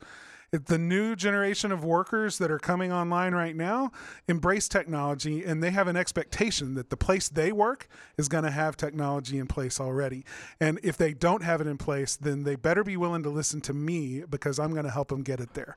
The 0.51 0.77
new 0.77 1.15
generation 1.15 1.71
of 1.71 1.83
workers 1.83 2.37
that 2.37 2.51
are 2.51 2.59
coming 2.59 2.91
online 2.91 3.33
right 3.33 3.55
now 3.55 3.91
embrace 4.27 4.67
technology 4.67 5.43
and 5.43 5.61
they 5.61 5.71
have 5.71 5.87
an 5.87 5.97
expectation 5.97 6.75
that 6.75 6.89
the 6.89 6.97
place 6.97 7.29
they 7.29 7.51
work 7.51 7.87
is 8.17 8.27
going 8.27 8.43
to 8.43 8.51
have 8.51 8.77
technology 8.77 9.37
in 9.37 9.47
place 9.47 9.79
already. 9.79 10.23
And 10.59 10.79
if 10.83 10.97
they 10.97 11.13
don't 11.13 11.43
have 11.43 11.61
it 11.61 11.67
in 11.67 11.77
place, 11.77 12.15
then 12.15 12.43
they 12.43 12.55
better 12.55 12.83
be 12.83 12.97
willing 12.97 13.23
to 13.23 13.29
listen 13.29 13.61
to 13.61 13.73
me 13.73 14.23
because 14.29 14.59
I'm 14.59 14.71
going 14.71 14.85
to 14.85 14.91
help 14.91 15.09
them 15.09 15.23
get 15.23 15.39
it 15.39 15.53
there. 15.53 15.75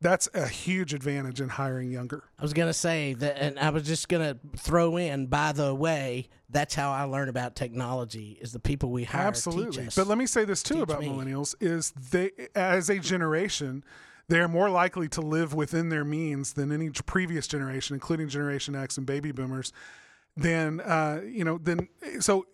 That's 0.00 0.28
a 0.34 0.46
huge 0.46 0.92
advantage 0.92 1.40
in 1.40 1.48
hiring 1.48 1.90
younger. 1.90 2.24
I 2.38 2.42
was 2.42 2.52
gonna 2.52 2.74
say 2.74 3.14
that, 3.14 3.38
and 3.38 3.58
I 3.58 3.70
was 3.70 3.84
just 3.84 4.08
gonna 4.08 4.36
throw 4.56 4.96
in. 4.98 5.26
By 5.26 5.52
the 5.52 5.74
way, 5.74 6.28
that's 6.50 6.74
how 6.74 6.92
I 6.92 7.04
learn 7.04 7.28
about 7.28 7.56
technology: 7.56 8.38
is 8.40 8.52
the 8.52 8.60
people 8.60 8.90
we 8.90 9.04
hire 9.04 9.22
teach 9.22 9.28
Absolutely. 9.28 9.88
But 9.96 10.06
let 10.06 10.18
me 10.18 10.26
say 10.26 10.44
this 10.44 10.62
too 10.62 10.74
Teach 10.74 10.82
about 10.82 11.00
me. 11.00 11.08
millennials 11.08 11.54
is 11.60 11.92
they 11.92 12.30
as 12.54 12.90
a 12.90 12.98
generation 12.98 13.84
they 14.28 14.40
are 14.40 14.48
more 14.48 14.68
likely 14.68 15.08
to 15.10 15.20
live 15.20 15.54
within 15.54 15.88
their 15.88 16.04
means 16.04 16.54
than 16.54 16.72
any 16.72 16.90
previous 16.90 17.46
generation, 17.46 17.94
including 17.94 18.28
Generation 18.28 18.74
X 18.74 18.96
and 18.98 19.06
baby 19.06 19.30
boomers. 19.30 19.72
Then, 20.36 20.80
uh, 20.80 21.20
you 21.24 21.44
know, 21.44 21.58
then 21.58 21.88
so 22.20 22.46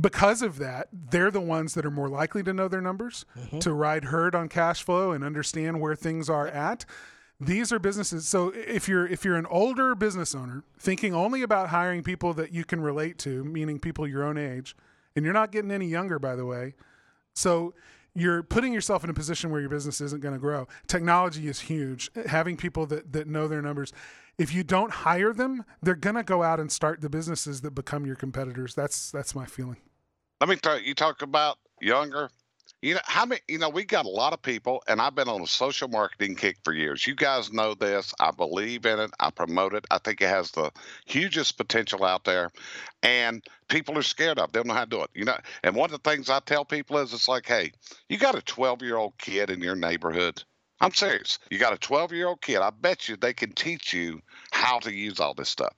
because 0.00 0.42
of 0.42 0.58
that, 0.58 0.88
they're 0.92 1.30
the 1.30 1.40
ones 1.40 1.74
that 1.74 1.84
are 1.84 1.90
more 1.90 2.08
likely 2.08 2.42
to 2.42 2.52
know 2.52 2.68
their 2.68 2.80
numbers, 2.80 3.24
mm-hmm. 3.38 3.58
to 3.60 3.72
ride 3.72 4.06
herd 4.06 4.34
on 4.34 4.48
cash 4.48 4.82
flow 4.82 5.12
and 5.12 5.22
understand 5.24 5.80
where 5.80 5.94
things 5.94 6.30
are 6.30 6.48
at. 6.48 6.84
These 7.40 7.72
are 7.72 7.78
businesses. 7.78 8.28
So 8.28 8.52
if 8.54 8.88
you're 8.88 9.06
if 9.06 9.24
you're 9.24 9.36
an 9.36 9.46
older 9.46 9.94
business 9.94 10.34
owner 10.34 10.62
thinking 10.78 11.12
only 11.12 11.42
about 11.42 11.70
hiring 11.70 12.02
people 12.02 12.32
that 12.34 12.52
you 12.52 12.64
can 12.64 12.80
relate 12.80 13.18
to, 13.18 13.44
meaning 13.44 13.80
people 13.80 14.06
your 14.06 14.22
own 14.22 14.38
age, 14.38 14.76
and 15.16 15.24
you're 15.24 15.34
not 15.34 15.50
getting 15.50 15.72
any 15.72 15.86
younger, 15.86 16.18
by 16.18 16.36
the 16.36 16.46
way, 16.46 16.74
so 17.34 17.74
you're 18.14 18.42
putting 18.42 18.72
yourself 18.72 19.02
in 19.04 19.10
a 19.10 19.14
position 19.14 19.50
where 19.50 19.60
your 19.60 19.70
business 19.70 20.00
isn't 20.00 20.22
going 20.22 20.34
to 20.34 20.40
grow. 20.40 20.68
Technology 20.86 21.48
is 21.48 21.60
huge. 21.60 22.10
Having 22.26 22.58
people 22.58 22.86
that, 22.86 23.12
that 23.12 23.26
know 23.26 23.48
their 23.48 23.62
numbers. 23.62 23.92
If 24.38 24.54
you 24.54 24.64
don't 24.64 24.90
hire 24.90 25.32
them, 25.32 25.64
they're 25.82 25.94
to 25.94 26.22
go 26.22 26.42
out 26.42 26.58
and 26.58 26.70
start 26.72 27.00
the 27.00 27.10
businesses 27.10 27.60
that 27.60 27.74
become 27.74 28.06
your 28.06 28.16
competitors. 28.16 28.74
That's 28.74 29.10
that's 29.10 29.34
my 29.34 29.46
feeling. 29.46 29.76
Let 30.40 30.48
me 30.48 30.56
you, 30.64 30.80
you 30.84 30.94
talk 30.94 31.22
about 31.22 31.58
younger. 31.80 32.30
You 32.80 32.94
know 32.94 33.00
how 33.04 33.26
many? 33.26 33.40
You 33.46 33.58
know 33.58 33.68
we 33.68 33.84
got 33.84 34.06
a 34.06 34.10
lot 34.10 34.32
of 34.32 34.42
people, 34.42 34.82
and 34.88 35.00
I've 35.00 35.14
been 35.14 35.28
on 35.28 35.40
a 35.40 35.46
social 35.46 35.86
marketing 35.86 36.34
kick 36.34 36.56
for 36.64 36.72
years. 36.72 37.06
You 37.06 37.14
guys 37.14 37.52
know 37.52 37.74
this. 37.74 38.12
I 38.18 38.32
believe 38.32 38.86
in 38.86 38.98
it. 38.98 39.10
I 39.20 39.30
promote 39.30 39.74
it. 39.74 39.86
I 39.90 39.98
think 39.98 40.20
it 40.20 40.28
has 40.28 40.50
the 40.50 40.72
hugest 41.06 41.56
potential 41.56 42.04
out 42.04 42.24
there, 42.24 42.50
and 43.04 43.44
people 43.68 43.96
are 43.96 44.02
scared 44.02 44.40
of. 44.40 44.48
it. 44.48 44.52
They 44.52 44.58
don't 44.58 44.66
know 44.66 44.74
how 44.74 44.84
to 44.84 44.90
do 44.90 45.02
it. 45.02 45.10
You 45.14 45.24
know, 45.26 45.36
and 45.62 45.76
one 45.76 45.92
of 45.92 46.02
the 46.02 46.10
things 46.10 46.28
I 46.28 46.40
tell 46.40 46.64
people 46.64 46.98
is, 46.98 47.12
it's 47.12 47.28
like, 47.28 47.46
hey, 47.46 47.70
you 48.08 48.18
got 48.18 48.34
a 48.34 48.42
12 48.42 48.82
year 48.82 48.96
old 48.96 49.16
kid 49.18 49.50
in 49.50 49.60
your 49.60 49.76
neighborhood. 49.76 50.42
I'm 50.82 50.92
serious. 50.92 51.38
You 51.48 51.58
got 51.58 51.72
a 51.72 51.78
12 51.78 52.12
year 52.12 52.26
old 52.26 52.42
kid. 52.42 52.58
I 52.58 52.70
bet 52.70 53.08
you 53.08 53.16
they 53.16 53.32
can 53.32 53.52
teach 53.52 53.94
you 53.94 54.20
how 54.50 54.80
to 54.80 54.92
use 54.92 55.20
all 55.20 55.32
this 55.32 55.48
stuff. 55.48 55.74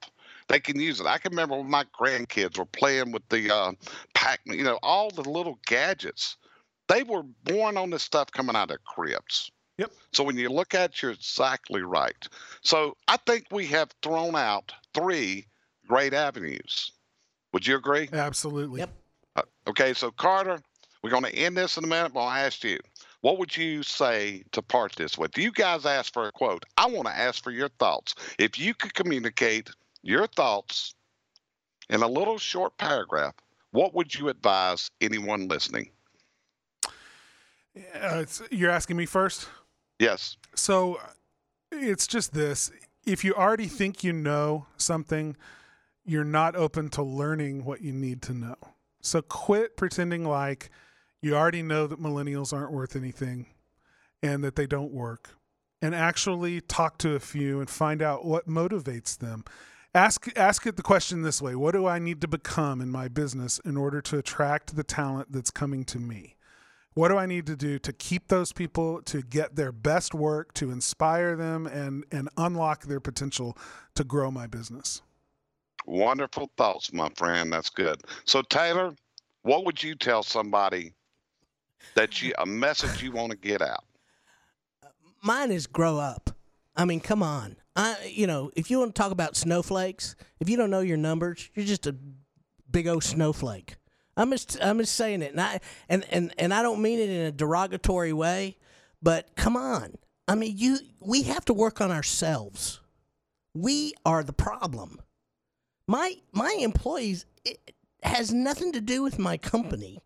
They 0.49 0.61
can 0.61 0.81
use 0.81 0.99
it. 0.99 1.07
I 1.07 1.19
can 1.19 1.31
remember 1.31 1.57
when 1.57 1.71
my 1.71 1.85
grandkids 1.99 2.59
were 2.59 2.64
playing 2.64 3.12
with 3.12 3.27
the 3.29 3.55
uh, 3.55 3.73
pac, 4.14 4.40
you 4.47 4.64
know, 4.64 4.79
all 4.83 5.11
the 5.11 5.29
little 5.29 5.59
gadgets. 5.67 6.37
They 6.88 7.03
were 7.03 7.23
born 7.45 7.77
on 7.77 7.90
this 7.90 8.03
stuff 8.03 8.31
coming 8.31 8.57
out 8.57 8.71
of 8.71 8.83
cribs. 8.85 9.51
Yep. 9.79 9.93
So 10.12 10.25
when 10.25 10.37
you 10.37 10.49
look 10.49 10.75
at 10.75 10.90
it, 10.90 11.03
you're 11.03 11.12
exactly 11.12 11.83
right. 11.83 12.29
So 12.62 12.97
I 13.09 13.19
think 13.27 13.47
we 13.51 13.67
have 13.67 13.90
thrown 14.03 14.37
out 14.37 14.73
three 14.95 15.47
great 15.87 16.14
avenues. 16.14 16.93
Would 17.53 17.67
you 17.67 17.77
agree? 17.77 18.09
Absolutely. 18.12 18.81
Yep. 18.81 18.90
Uh, 19.37 19.43
okay, 19.69 19.93
so 19.95 20.11
Carter, 20.11 20.61
we're 21.03 21.11
going 21.11 21.25
to 21.25 21.35
end 21.35 21.57
this 21.57 21.77
in 21.77 21.85
a 21.85 21.87
minute, 21.87 22.12
but 22.12 22.21
I'll 22.21 22.47
ask 22.47 22.64
you. 22.64 22.79
What 23.24 23.38
would 23.38 23.56
you 23.56 23.82
say 23.82 24.44
to 24.52 24.60
part 24.60 24.94
this 24.96 25.16
with? 25.16 25.38
You 25.38 25.50
guys 25.50 25.87
asked 25.87 26.12
for 26.12 26.28
a 26.28 26.32
quote. 26.32 26.62
I 26.76 26.84
want 26.84 27.06
to 27.06 27.16
ask 27.16 27.42
for 27.42 27.52
your 27.52 27.70
thoughts. 27.70 28.14
If 28.38 28.58
you 28.58 28.74
could 28.74 28.92
communicate 28.92 29.70
your 30.02 30.26
thoughts 30.26 30.94
in 31.88 32.02
a 32.02 32.06
little 32.06 32.37
short 32.37 32.76
paragraph, 32.76 33.32
what 33.70 33.94
would 33.94 34.14
you 34.14 34.28
advise 34.28 34.90
anyone 35.00 35.48
listening? 35.48 35.88
Uh, 37.98 38.26
you're 38.50 38.70
asking 38.70 38.98
me 38.98 39.06
first? 39.06 39.48
Yes. 39.98 40.37
So 40.54 41.00
it's 41.72 42.06
just 42.06 42.34
this. 42.34 42.70
If 43.06 43.24
you 43.24 43.32
already 43.32 43.68
think 43.68 44.04
you 44.04 44.12
know 44.12 44.66
something, 44.76 45.34
you're 46.04 46.24
not 46.24 46.56
open 46.56 46.90
to 46.90 47.02
learning 47.02 47.64
what 47.64 47.80
you 47.80 47.94
need 47.94 48.20
to 48.20 48.34
know. 48.34 48.56
So 49.00 49.22
quit 49.22 49.78
pretending 49.78 50.26
like 50.26 50.68
you 51.24 51.34
already 51.34 51.62
know 51.62 51.87
that 51.87 51.98
millennials 51.98 52.52
aren't 52.52 52.70
worth 52.70 52.94
anything 52.94 53.46
and 54.22 54.44
that 54.44 54.56
they 54.56 54.66
don't 54.66 54.92
work. 54.92 55.30
And 55.80 55.94
actually 55.94 56.60
talk 56.60 56.98
to 56.98 57.14
a 57.14 57.20
few 57.20 57.60
and 57.60 57.68
find 57.68 58.02
out 58.02 58.26
what 58.26 58.46
motivates 58.46 59.16
them. 59.16 59.44
Ask 59.94 60.28
ask 60.37 60.66
it 60.66 60.76
the 60.76 60.82
question 60.82 61.22
this 61.22 61.40
way, 61.40 61.54
what 61.54 61.72
do 61.72 61.87
I 61.87 61.98
need 61.98 62.20
to 62.20 62.28
become 62.28 62.80
in 62.80 62.90
my 62.90 63.08
business 63.08 63.58
in 63.64 63.76
order 63.76 64.02
to 64.02 64.18
attract 64.18 64.76
the 64.76 64.84
talent 64.84 65.32
that's 65.32 65.50
coming 65.50 65.84
to 65.87 65.98
me? 65.98 66.37
What 66.92 67.08
do 67.08 67.16
I 67.16 67.26
need 67.26 67.46
to 67.46 67.56
do 67.56 67.78
to 67.78 67.92
keep 67.92 68.28
those 68.28 68.52
people 68.52 69.00
to 69.02 69.22
get 69.22 69.56
their 69.56 69.72
best 69.72 70.14
work, 70.14 70.52
to 70.54 70.70
inspire 70.70 71.37
them 71.37 71.66
and 71.66 72.04
and 72.12 72.28
unlock 72.37 72.84
their 72.84 73.00
potential 73.00 73.56
to 73.94 74.04
grow 74.04 74.30
my 74.30 74.46
business? 74.46 75.00
Wonderful 75.87 76.50
thoughts, 76.58 76.92
my 76.92 77.08
friend. 77.16 77.52
That's 77.52 77.70
good. 77.70 78.02
So 78.24 78.42
Taylor, 78.42 78.94
what 79.42 79.64
would 79.64 79.82
you 79.82 79.94
tell 79.94 80.22
somebody 80.22 80.92
that 81.94 82.23
you 82.23 82.33
a 82.38 82.47
message 82.47 83.03
you 83.03 83.12
want 83.12 83.31
to 83.33 83.37
get 83.37 83.62
out? 83.62 83.85
Mine 85.23 85.51
is 85.51 85.66
grow 85.66 85.99
up. 85.99 86.31
I 86.77 86.85
mean, 86.85 87.01
come 87.01 87.23
on. 87.23 87.57
I 87.77 87.97
you 88.11 88.27
know, 88.27 88.51
if 88.57 88.70
you 88.70 88.79
want 88.79 88.94
to 88.94 89.01
talk 89.01 89.12
about 89.12 89.37
snowflakes, 89.37 90.16
if 90.40 90.49
you 90.49 90.57
don't 90.57 90.70
know 90.70 90.81
your 90.81 90.97
numbers, 90.97 91.51
you're 91.55 91.66
just 91.66 91.87
a 91.87 91.97
big 92.70 92.87
old 92.88 93.05
snowflake. 93.05 93.77
I'm 94.16 94.31
just 94.31 94.59
I'm 94.62 94.79
just 94.79 94.94
saying 94.94 95.23
it, 95.23 95.33
and 95.33 95.40
I 95.40 95.61
and 95.88 96.05
and 96.11 96.33
and 96.38 96.55
I 96.55 96.62
don't 96.62 96.83
mean 96.83 96.99
it 96.99 97.11
in 97.11 97.27
a 97.27 97.33
derogatory 97.33 98.12
way, 98.12 98.57
but 99.03 99.35
come 99.37 99.57
on. 99.57 99.94
I 100.29 100.35
mean, 100.35 100.55
you 100.57 100.79
we 101.01 101.23
have 101.25 101.44
to 101.47 101.55
work 101.55 101.81
on 101.81 101.90
ourselves. 101.90 102.81
We 103.55 103.94
are 104.05 104.23
the 104.23 104.33
problem. 104.33 105.01
My 105.87 106.16
my 106.33 106.57
employees 106.61 107.27
it 107.44 107.75
has 108.03 108.33
nothing 108.33 108.73
to 108.73 108.81
do 108.81 109.03
with 109.03 109.18
my 109.18 109.37
company. 109.37 110.01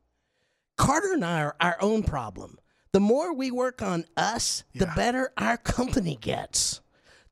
Carter 0.79 1.13
and 1.13 1.25
I 1.25 1.43
are 1.43 1.57
our 1.61 1.77
own 1.81 2.03
problem. 2.03 2.59
The 2.93 3.01
more 3.01 3.35
we 3.35 3.51
work 3.51 3.83
on 3.83 4.07
us, 4.17 4.65
yeah. 4.73 4.87
the 4.87 4.93
better 4.97 5.33
our 5.37 5.59
company 5.59 6.17
gets. 6.19 6.81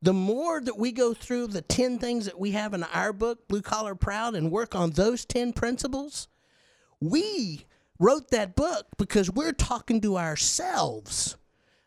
The 0.02 0.12
more 0.12 0.60
that 0.60 0.78
we 0.78 0.92
go 0.92 1.14
through 1.14 1.46
the 1.46 1.62
10 1.62 1.98
things 1.98 2.26
that 2.26 2.38
we 2.38 2.50
have 2.50 2.74
in 2.74 2.82
our 2.84 3.12
book, 3.14 3.48
Blue 3.48 3.62
Collar 3.62 3.94
Proud, 3.94 4.34
and 4.34 4.52
work 4.52 4.74
on 4.74 4.90
those 4.90 5.24
10 5.24 5.54
principles, 5.54 6.28
we 7.00 7.64
wrote 7.98 8.30
that 8.30 8.54
book 8.54 8.86
because 8.98 9.30
we're 9.30 9.52
talking 9.52 10.00
to 10.02 10.18
ourselves 10.18 11.36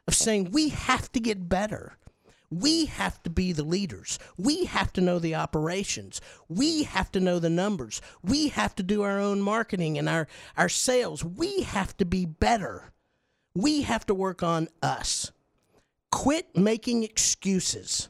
of 0.08 0.16
saying 0.16 0.50
we 0.52 0.70
have 0.70 1.12
to 1.12 1.20
get 1.20 1.48
better. 1.50 1.98
We 2.52 2.86
have 2.86 3.22
to 3.24 3.30
be 3.30 3.52
the 3.52 3.64
leaders. 3.64 4.18
We 4.38 4.66
have 4.66 4.92
to 4.94 5.02
know 5.02 5.20
the 5.20 5.36
operations. 5.36 6.20
We 6.48 6.84
have 6.84 7.12
to 7.12 7.20
know 7.20 7.40
the 7.40 7.50
numbers. 7.50 8.02
We 8.24 8.50
have 8.50 8.76
to 8.76 8.84
do 8.84 9.04
our 9.04 9.20
own 9.20 9.42
marketing 9.42 9.98
and 9.98 10.10
our, 10.10 10.28
our 10.58 10.70
sales. 10.70 11.24
We 11.24 11.62
have 11.62 11.96
to 11.98 12.06
be 12.06 12.26
better. 12.26 12.92
We 13.54 13.84
have 13.84 14.06
to 14.08 14.14
work 14.14 14.42
on 14.42 14.68
us. 14.82 15.32
Quit 16.12 16.58
making 16.58 17.04
excuses. 17.04 18.10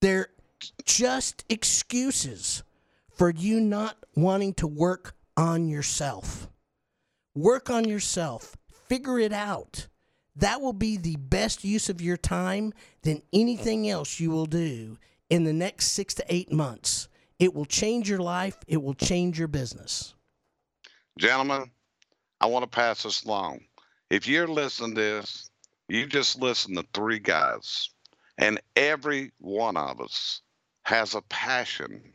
They're 0.00 0.28
just 0.84 1.44
excuses 1.48 2.62
for 3.10 3.30
you 3.30 3.60
not 3.60 3.96
wanting 4.14 4.54
to 4.54 4.66
work 4.66 5.14
on 5.36 5.68
yourself. 5.68 6.48
Work 7.34 7.70
on 7.70 7.88
yourself. 7.88 8.56
Figure 8.88 9.18
it 9.18 9.32
out. 9.32 9.88
That 10.36 10.60
will 10.60 10.72
be 10.72 10.96
the 10.96 11.16
best 11.16 11.64
use 11.64 11.88
of 11.88 12.00
your 12.00 12.16
time 12.16 12.72
than 13.02 13.22
anything 13.32 13.88
else 13.88 14.18
you 14.18 14.30
will 14.30 14.46
do 14.46 14.98
in 15.28 15.44
the 15.44 15.52
next 15.52 15.88
six 15.88 16.14
to 16.14 16.24
eight 16.28 16.50
months. 16.50 17.08
It 17.38 17.54
will 17.54 17.64
change 17.64 18.08
your 18.08 18.20
life, 18.20 18.58
it 18.66 18.82
will 18.82 18.94
change 18.94 19.38
your 19.38 19.48
business. 19.48 20.14
Gentlemen, 21.18 21.70
I 22.40 22.46
want 22.46 22.62
to 22.62 22.68
pass 22.68 23.02
this 23.02 23.24
along. 23.24 23.60
If 24.10 24.26
you're 24.26 24.48
listening 24.48 24.94
to 24.94 25.00
this, 25.00 25.50
you 25.88 26.06
just 26.06 26.40
listen 26.40 26.74
to 26.76 26.84
three 26.94 27.18
guys, 27.18 27.90
and 28.38 28.60
every 28.76 29.32
one 29.38 29.76
of 29.76 30.00
us 30.00 30.40
has 30.84 31.14
a 31.14 31.22
passion 31.22 32.12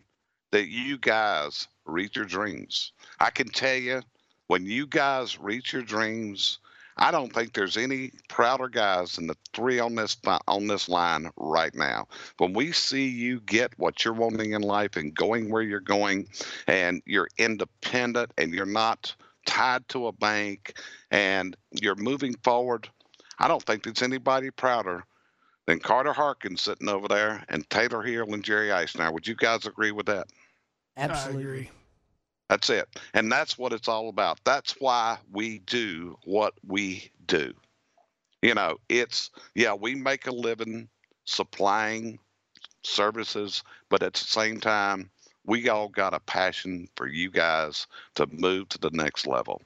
that 0.52 0.68
you 0.68 0.98
guys 0.98 1.68
reach 1.86 2.16
your 2.16 2.26
dreams. 2.26 2.94
I 3.20 3.30
can 3.30 3.50
tell 3.50 3.76
you, 3.76 4.02
when 4.48 4.66
you 4.66 4.88
guys 4.88 5.40
reach 5.40 5.74
your 5.74 5.84
dreams, 5.84 6.60
I 6.98 7.12
don't 7.12 7.32
think 7.32 7.54
there's 7.54 7.78
any 7.78 8.12
prouder 8.28 8.70
guys 8.70 9.14
than 9.14 9.28
the 9.28 9.38
three 9.54 9.80
on 9.80 9.96
this 9.96 10.18
on 10.48 10.68
this 10.68 10.90
line 10.90 11.30
right 11.38 11.74
now. 11.76 12.08
When 12.38 12.54
we 12.54 12.72
see 12.72 13.08
you 13.08 13.40
get 13.42 13.78
what 13.78 14.04
you're 14.04 14.14
wanting 14.14 14.54
in 14.54 14.62
life 14.62 14.96
and 14.96 15.14
going 15.14 15.50
where 15.50 15.62
you're 15.62 15.80
going, 15.80 16.28
and 16.68 17.02
you're 17.06 17.30
independent 17.38 18.34
and 18.38 18.54
you're 18.54 18.66
not 18.66 19.16
tied 19.46 19.88
to 19.90 20.08
a 20.08 20.12
bank 20.12 20.74
and 21.12 21.56
you're 21.72 21.96
moving 21.96 22.36
forward, 22.44 22.90
I 23.40 23.48
don't 23.48 23.64
think 23.64 23.84
there's 23.84 24.02
anybody 24.02 24.50
prouder 24.50 25.06
than 25.68 25.80
Carter 25.80 26.14
Harkins 26.14 26.62
sitting 26.62 26.90
over 26.90 27.08
there 27.08 27.44
and 27.50 27.70
Taylor 27.70 28.02
Hill 28.02 28.34
and 28.34 28.44
Jerry 28.44 28.70
Isenhour. 28.70 29.14
Would 29.14 29.28
you 29.28 29.36
guys 29.36 29.66
agree 29.66 29.92
with 29.92 30.08
that? 30.08 30.28
Absolutely. 30.96 31.70
That's 32.50 32.70
it. 32.70 32.88
And 33.14 33.32
that's 33.32 33.58
what 33.58 33.74
it's 33.74 33.88
all 33.88 34.10
about. 34.10 34.40
That's 34.44 34.76
why 34.80 35.18
we 35.32 35.60
do 35.60 36.18
what 36.24 36.54
we 36.66 37.12
do. 37.26 37.54
You 38.42 38.54
know, 38.54 38.78
it's, 38.88 39.32
yeah, 39.56 39.74
we 39.74 39.96
make 39.96 40.28
a 40.28 40.32
living 40.32 40.88
supplying 41.26 42.20
services, 42.84 43.64
but 43.90 44.04
at 44.04 44.14
the 44.14 44.20
same 44.20 44.60
time, 44.60 45.10
we 45.46 45.70
all 45.70 45.90
got 45.90 46.14
a 46.14 46.20
passion 46.20 46.88
for 46.96 47.08
you 47.08 47.32
guys 47.32 47.88
to 48.16 48.28
move 48.32 48.70
to 48.70 48.78
the 48.78 48.92
next 48.92 49.28
level. 49.28 49.62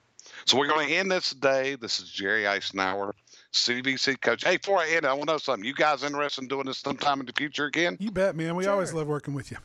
So 0.45 0.57
we're 0.57 0.67
going 0.67 0.87
to 0.87 0.93
end 0.93 1.11
this 1.11 1.29
today. 1.29 1.75
This 1.75 1.99
is 1.99 2.09
Jerry 2.09 2.43
Isenhour, 2.43 3.11
CVC 3.53 4.21
coach. 4.21 4.43
Hey, 4.43 4.57
before 4.57 4.77
I 4.79 4.89
end, 4.89 5.05
I 5.05 5.13
want 5.13 5.27
to 5.27 5.33
know 5.33 5.37
something. 5.37 5.65
You 5.65 5.73
guys 5.73 6.03
interested 6.03 6.43
in 6.43 6.47
doing 6.47 6.65
this 6.65 6.77
sometime 6.77 7.19
in 7.19 7.25
the 7.25 7.33
future 7.35 7.65
again? 7.65 7.97
You 7.99 8.11
bet, 8.11 8.35
man. 8.35 8.55
We 8.55 8.63
sure. 8.63 8.73
always 8.73 8.93
love 8.93 9.07
working 9.07 9.33
with 9.33 9.51
you. 9.51 9.57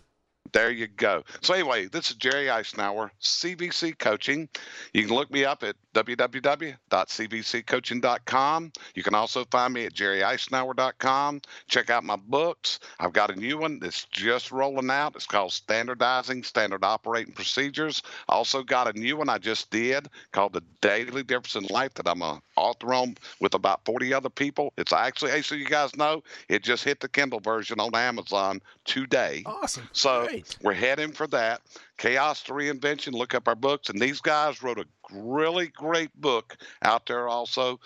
There 0.52 0.70
you 0.70 0.86
go. 0.86 1.22
So 1.42 1.54
anyway, 1.54 1.86
this 1.86 2.10
is 2.10 2.16
Jerry 2.16 2.46
Isenhour, 2.46 3.10
CVC 3.20 3.98
Coaching. 3.98 4.48
You 4.92 5.06
can 5.06 5.14
look 5.14 5.30
me 5.30 5.44
up 5.44 5.62
at 5.62 5.76
www.cvccoaching.com. 5.96 8.72
You 8.94 9.02
can 9.02 9.14
also 9.14 9.46
find 9.46 9.72
me 9.72 9.86
at 9.86 9.94
jerryisenhour.com. 9.94 11.40
Check 11.68 11.88
out 11.88 12.04
my 12.04 12.16
books. 12.16 12.80
I've 13.00 13.14
got 13.14 13.30
a 13.30 13.36
new 13.36 13.56
one 13.56 13.78
that's 13.78 14.04
just 14.04 14.52
rolling 14.52 14.90
out. 14.90 15.16
It's 15.16 15.26
called 15.26 15.52
Standardizing 15.52 16.42
Standard 16.42 16.84
Operating 16.84 17.32
Procedures. 17.32 18.02
Also 18.28 18.62
got 18.62 18.94
a 18.94 18.98
new 18.98 19.16
one 19.16 19.30
I 19.30 19.38
just 19.38 19.70
did 19.70 20.08
called 20.32 20.52
The 20.52 20.62
Daily 20.82 21.22
Difference 21.22 21.56
in 21.56 21.64
Life 21.74 21.94
that 21.94 22.06
I'm 22.06 22.20
a 22.20 22.42
author 22.56 22.92
on 22.92 23.16
with 23.40 23.54
about 23.54 23.84
40 23.84 24.12
other 24.12 24.30
people. 24.30 24.72
It's 24.76 24.92
actually, 24.92 25.30
hey, 25.30 25.42
so 25.42 25.54
you 25.54 25.66
guys 25.66 25.96
know, 25.96 26.22
it 26.48 26.62
just 26.62 26.84
hit 26.84 27.00
the 27.00 27.08
Kindle 27.08 27.40
version 27.40 27.80
on 27.80 27.94
Amazon 27.94 28.60
today. 28.84 29.42
Awesome. 29.46 29.88
So 29.92 30.26
Great. 30.26 30.56
we're 30.62 30.74
heading 30.74 31.12
for 31.12 31.26
that. 31.28 31.62
Chaos 31.98 32.42
to 32.44 32.52
Reinvention. 32.52 33.12
Look 33.12 33.34
up 33.34 33.48
our 33.48 33.54
books. 33.54 33.88
And 33.88 34.00
these 34.00 34.20
guys 34.20 34.62
wrote 34.62 34.78
a 34.78 34.84
really 35.12 35.68
great 35.68 36.14
book 36.20 36.56
out 36.82 37.06
there 37.06 37.28
also. 37.28 37.80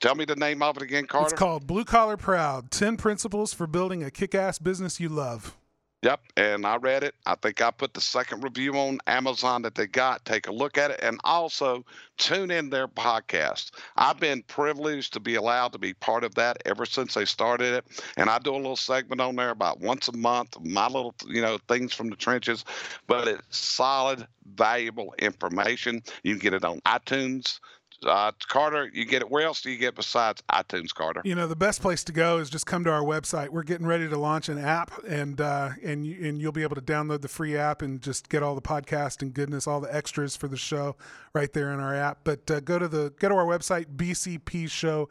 Tell 0.00 0.14
me 0.14 0.24
the 0.24 0.36
name 0.36 0.62
of 0.62 0.76
it 0.76 0.82
again, 0.82 1.06
Carter. 1.06 1.26
It's 1.26 1.38
called 1.38 1.66
Blue 1.66 1.84
Collar 1.84 2.16
Proud 2.16 2.70
10 2.70 2.96
Principles 2.96 3.54
for 3.54 3.66
Building 3.66 4.02
a 4.02 4.10
Kick 4.10 4.34
Ass 4.34 4.58
Business 4.58 5.00
You 5.00 5.08
Love. 5.08 5.56
Yep, 6.04 6.20
and 6.36 6.66
I 6.66 6.76
read 6.76 7.02
it. 7.02 7.14
I 7.24 7.34
think 7.34 7.62
I 7.62 7.70
put 7.70 7.94
the 7.94 8.00
second 8.02 8.44
review 8.44 8.74
on 8.76 8.98
Amazon 9.06 9.62
that 9.62 9.74
they 9.74 9.86
got. 9.86 10.22
Take 10.26 10.48
a 10.48 10.52
look 10.52 10.76
at 10.76 10.90
it 10.90 11.00
and 11.02 11.18
also 11.24 11.82
tune 12.18 12.50
in 12.50 12.68
their 12.68 12.86
podcast. 12.86 13.70
I've 13.96 14.20
been 14.20 14.42
privileged 14.42 15.14
to 15.14 15.20
be 15.20 15.36
allowed 15.36 15.72
to 15.72 15.78
be 15.78 15.94
part 15.94 16.22
of 16.22 16.34
that 16.34 16.58
ever 16.66 16.84
since 16.84 17.14
they 17.14 17.24
started 17.24 17.72
it. 17.72 18.04
And 18.18 18.28
I 18.28 18.38
do 18.38 18.54
a 18.54 18.56
little 18.56 18.76
segment 18.76 19.22
on 19.22 19.34
there 19.36 19.48
about 19.48 19.80
once 19.80 20.08
a 20.08 20.16
month, 20.16 20.60
my 20.62 20.88
little, 20.88 21.14
you 21.26 21.40
know, 21.40 21.56
things 21.68 21.94
from 21.94 22.10
the 22.10 22.16
trenches, 22.16 22.66
but 23.06 23.26
it's 23.26 23.56
solid, 23.56 24.26
valuable 24.54 25.14
information. 25.18 26.02
You 26.22 26.34
can 26.34 26.40
get 26.40 26.52
it 26.52 26.64
on 26.66 26.80
iTunes, 26.80 27.60
Uh, 28.04 28.32
Carter, 28.48 28.90
you 28.92 29.04
get 29.04 29.22
it. 29.22 29.30
Where 29.30 29.44
else 29.44 29.62
do 29.62 29.70
you 29.70 29.78
get 29.78 29.94
besides 29.94 30.42
iTunes, 30.50 30.94
Carter? 30.94 31.22
You 31.24 31.34
know, 31.34 31.46
the 31.46 31.56
best 31.56 31.80
place 31.80 32.04
to 32.04 32.12
go 32.12 32.38
is 32.38 32.50
just 32.50 32.66
come 32.66 32.84
to 32.84 32.90
our 32.90 33.02
website. 33.02 33.48
We're 33.48 33.62
getting 33.62 33.86
ready 33.86 34.08
to 34.08 34.18
launch 34.18 34.48
an 34.48 34.58
app, 34.58 34.92
and 35.04 35.40
uh, 35.40 35.70
and 35.82 36.04
and 36.06 36.40
you'll 36.40 36.52
be 36.52 36.62
able 36.62 36.76
to 36.76 36.82
download 36.82 37.22
the 37.22 37.28
free 37.28 37.56
app 37.56 37.82
and 37.82 38.00
just 38.00 38.28
get 38.28 38.42
all 38.42 38.54
the 38.54 38.62
podcast 38.62 39.22
and 39.22 39.32
goodness, 39.34 39.66
all 39.66 39.80
the 39.80 39.94
extras 39.94 40.36
for 40.36 40.48
the 40.48 40.56
show 40.56 40.96
right 41.34 41.52
there 41.52 41.72
in 41.72 41.80
our 41.80 41.94
app. 41.94 42.18
But 42.24 42.50
uh, 42.50 42.60
go 42.60 42.78
to 42.78 42.88
the 42.88 43.12
go 43.18 43.28
to 43.28 43.34
our 43.34 43.46
website 43.46 43.86
bcpshow.com. 43.96 45.08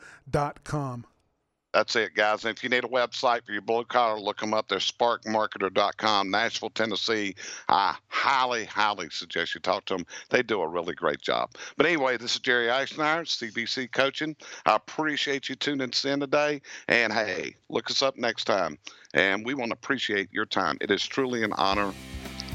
That's 1.74 1.96
it, 1.96 2.14
guys. 2.14 2.46
And 2.46 2.56
if 2.56 2.64
you 2.64 2.70
need 2.70 2.84
a 2.84 2.88
website 2.88 3.46
for 3.46 3.52
your 3.52 3.62
blue 3.62 3.84
collar, 3.84 4.20
look 4.20 4.40
them 4.40 4.54
up. 4.54 4.68
They're 4.68 4.78
sparkmarketer.com, 4.78 6.30
Nashville, 6.30 6.70
Tennessee. 6.70 7.36
I 7.68 7.96
highly, 8.10 8.66
highly 8.66 9.10
suggest 9.10 9.56
you 9.56 9.62
talk 9.62 9.86
to 9.86 9.96
them. 9.96 10.06
They 10.30 10.44
do 10.44 10.62
a 10.62 10.68
really 10.68 10.94
great 10.94 11.22
job. 11.22 11.52
But 11.76 11.88
anyway, 11.88 12.18
this 12.18 12.36
is 12.36 12.42
Jerry 12.42 12.68
Isenhour, 12.68 13.26
CVC 13.26 13.92
Coaching. 13.92 14.36
I 14.66 14.76
appreciate 14.76 15.50
you 15.50 15.56
tuning 15.56 15.92
in 16.04 16.20
today. 16.20 16.62
And 16.88 17.12
hey, 17.12 17.56
look 17.70 17.90
us 17.90 18.04
up 18.04 18.18
next 18.18 18.46
time. 18.46 18.78
And 19.16 19.46
we 19.46 19.56
want 19.56 19.72
to 19.72 19.74
appreciate 19.74 20.30
your 20.32 20.46
time. 20.46 20.78
It 20.80 20.92
is 20.92 21.04
truly 21.06 21.44
an 21.44 21.54
honor 21.54 21.92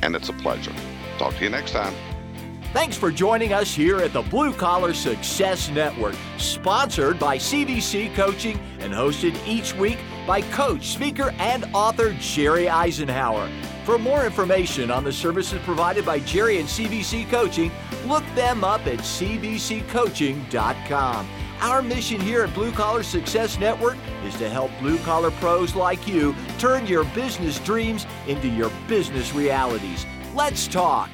and 0.03 0.15
it's 0.15 0.29
a 0.29 0.35
pleasure. 0.35 0.73
Talk 1.19 1.35
to 1.37 1.45
you 1.45 1.51
next 1.51 1.73
time. 1.73 2.18
Thanks 2.75 2.99
for 2.99 3.11
joining 3.11 3.55
us 3.55 3.75
here 3.75 3.97
at 3.97 4.13
the 4.13 4.21
Blue 4.21 4.53
Collar 4.53 4.93
Success 4.93 5.71
Network, 5.71 6.15
sponsored 6.37 7.19
by 7.19 7.39
CVC 7.39 8.15
Coaching 8.15 8.61
and 8.81 8.93
hosted 8.93 9.35
each 9.49 9.75
week 9.75 9.97
by 10.27 10.43
coach, 10.43 10.89
speaker, 10.89 11.35
and 11.39 11.65
author 11.73 12.13
Jerry 12.21 12.67
Isenhour. 12.67 13.49
For 13.87 13.99
more 13.99 14.27
information 14.27 14.91
on 14.91 15.03
the 15.03 15.11
services 15.11 15.59
provided 15.63 16.05
by 16.05 16.21
Jerry 16.21 16.59
and 16.59 16.69
CVC 16.69 17.31
Coaching, 17.31 17.73
look 18.05 18.23
them 18.35 18.65
up 18.65 18.87
at 18.87 18.99
cvccoaching.com. 18.99 21.29
Our 21.63 21.81
mission 21.81 22.21
here 22.21 22.45
at 22.45 22.53
Blue 22.53 22.73
Collar 22.73 23.03
Success 23.03 23.59
Network 23.59 23.97
is 24.27 24.37
to 24.37 24.51
help 24.51 24.71
blue 24.79 24.99
collar 24.99 25.31
pros 25.31 25.75
like 25.75 26.07
you 26.07 26.37
turn 26.59 26.87
your 26.87 27.05
business 27.07 27.59
dreams 27.61 28.07
into 28.27 28.49
your 28.49 28.71
business 28.89 29.33
realities. 29.33 30.05
Let's 30.35 30.69
talk. 30.69 31.09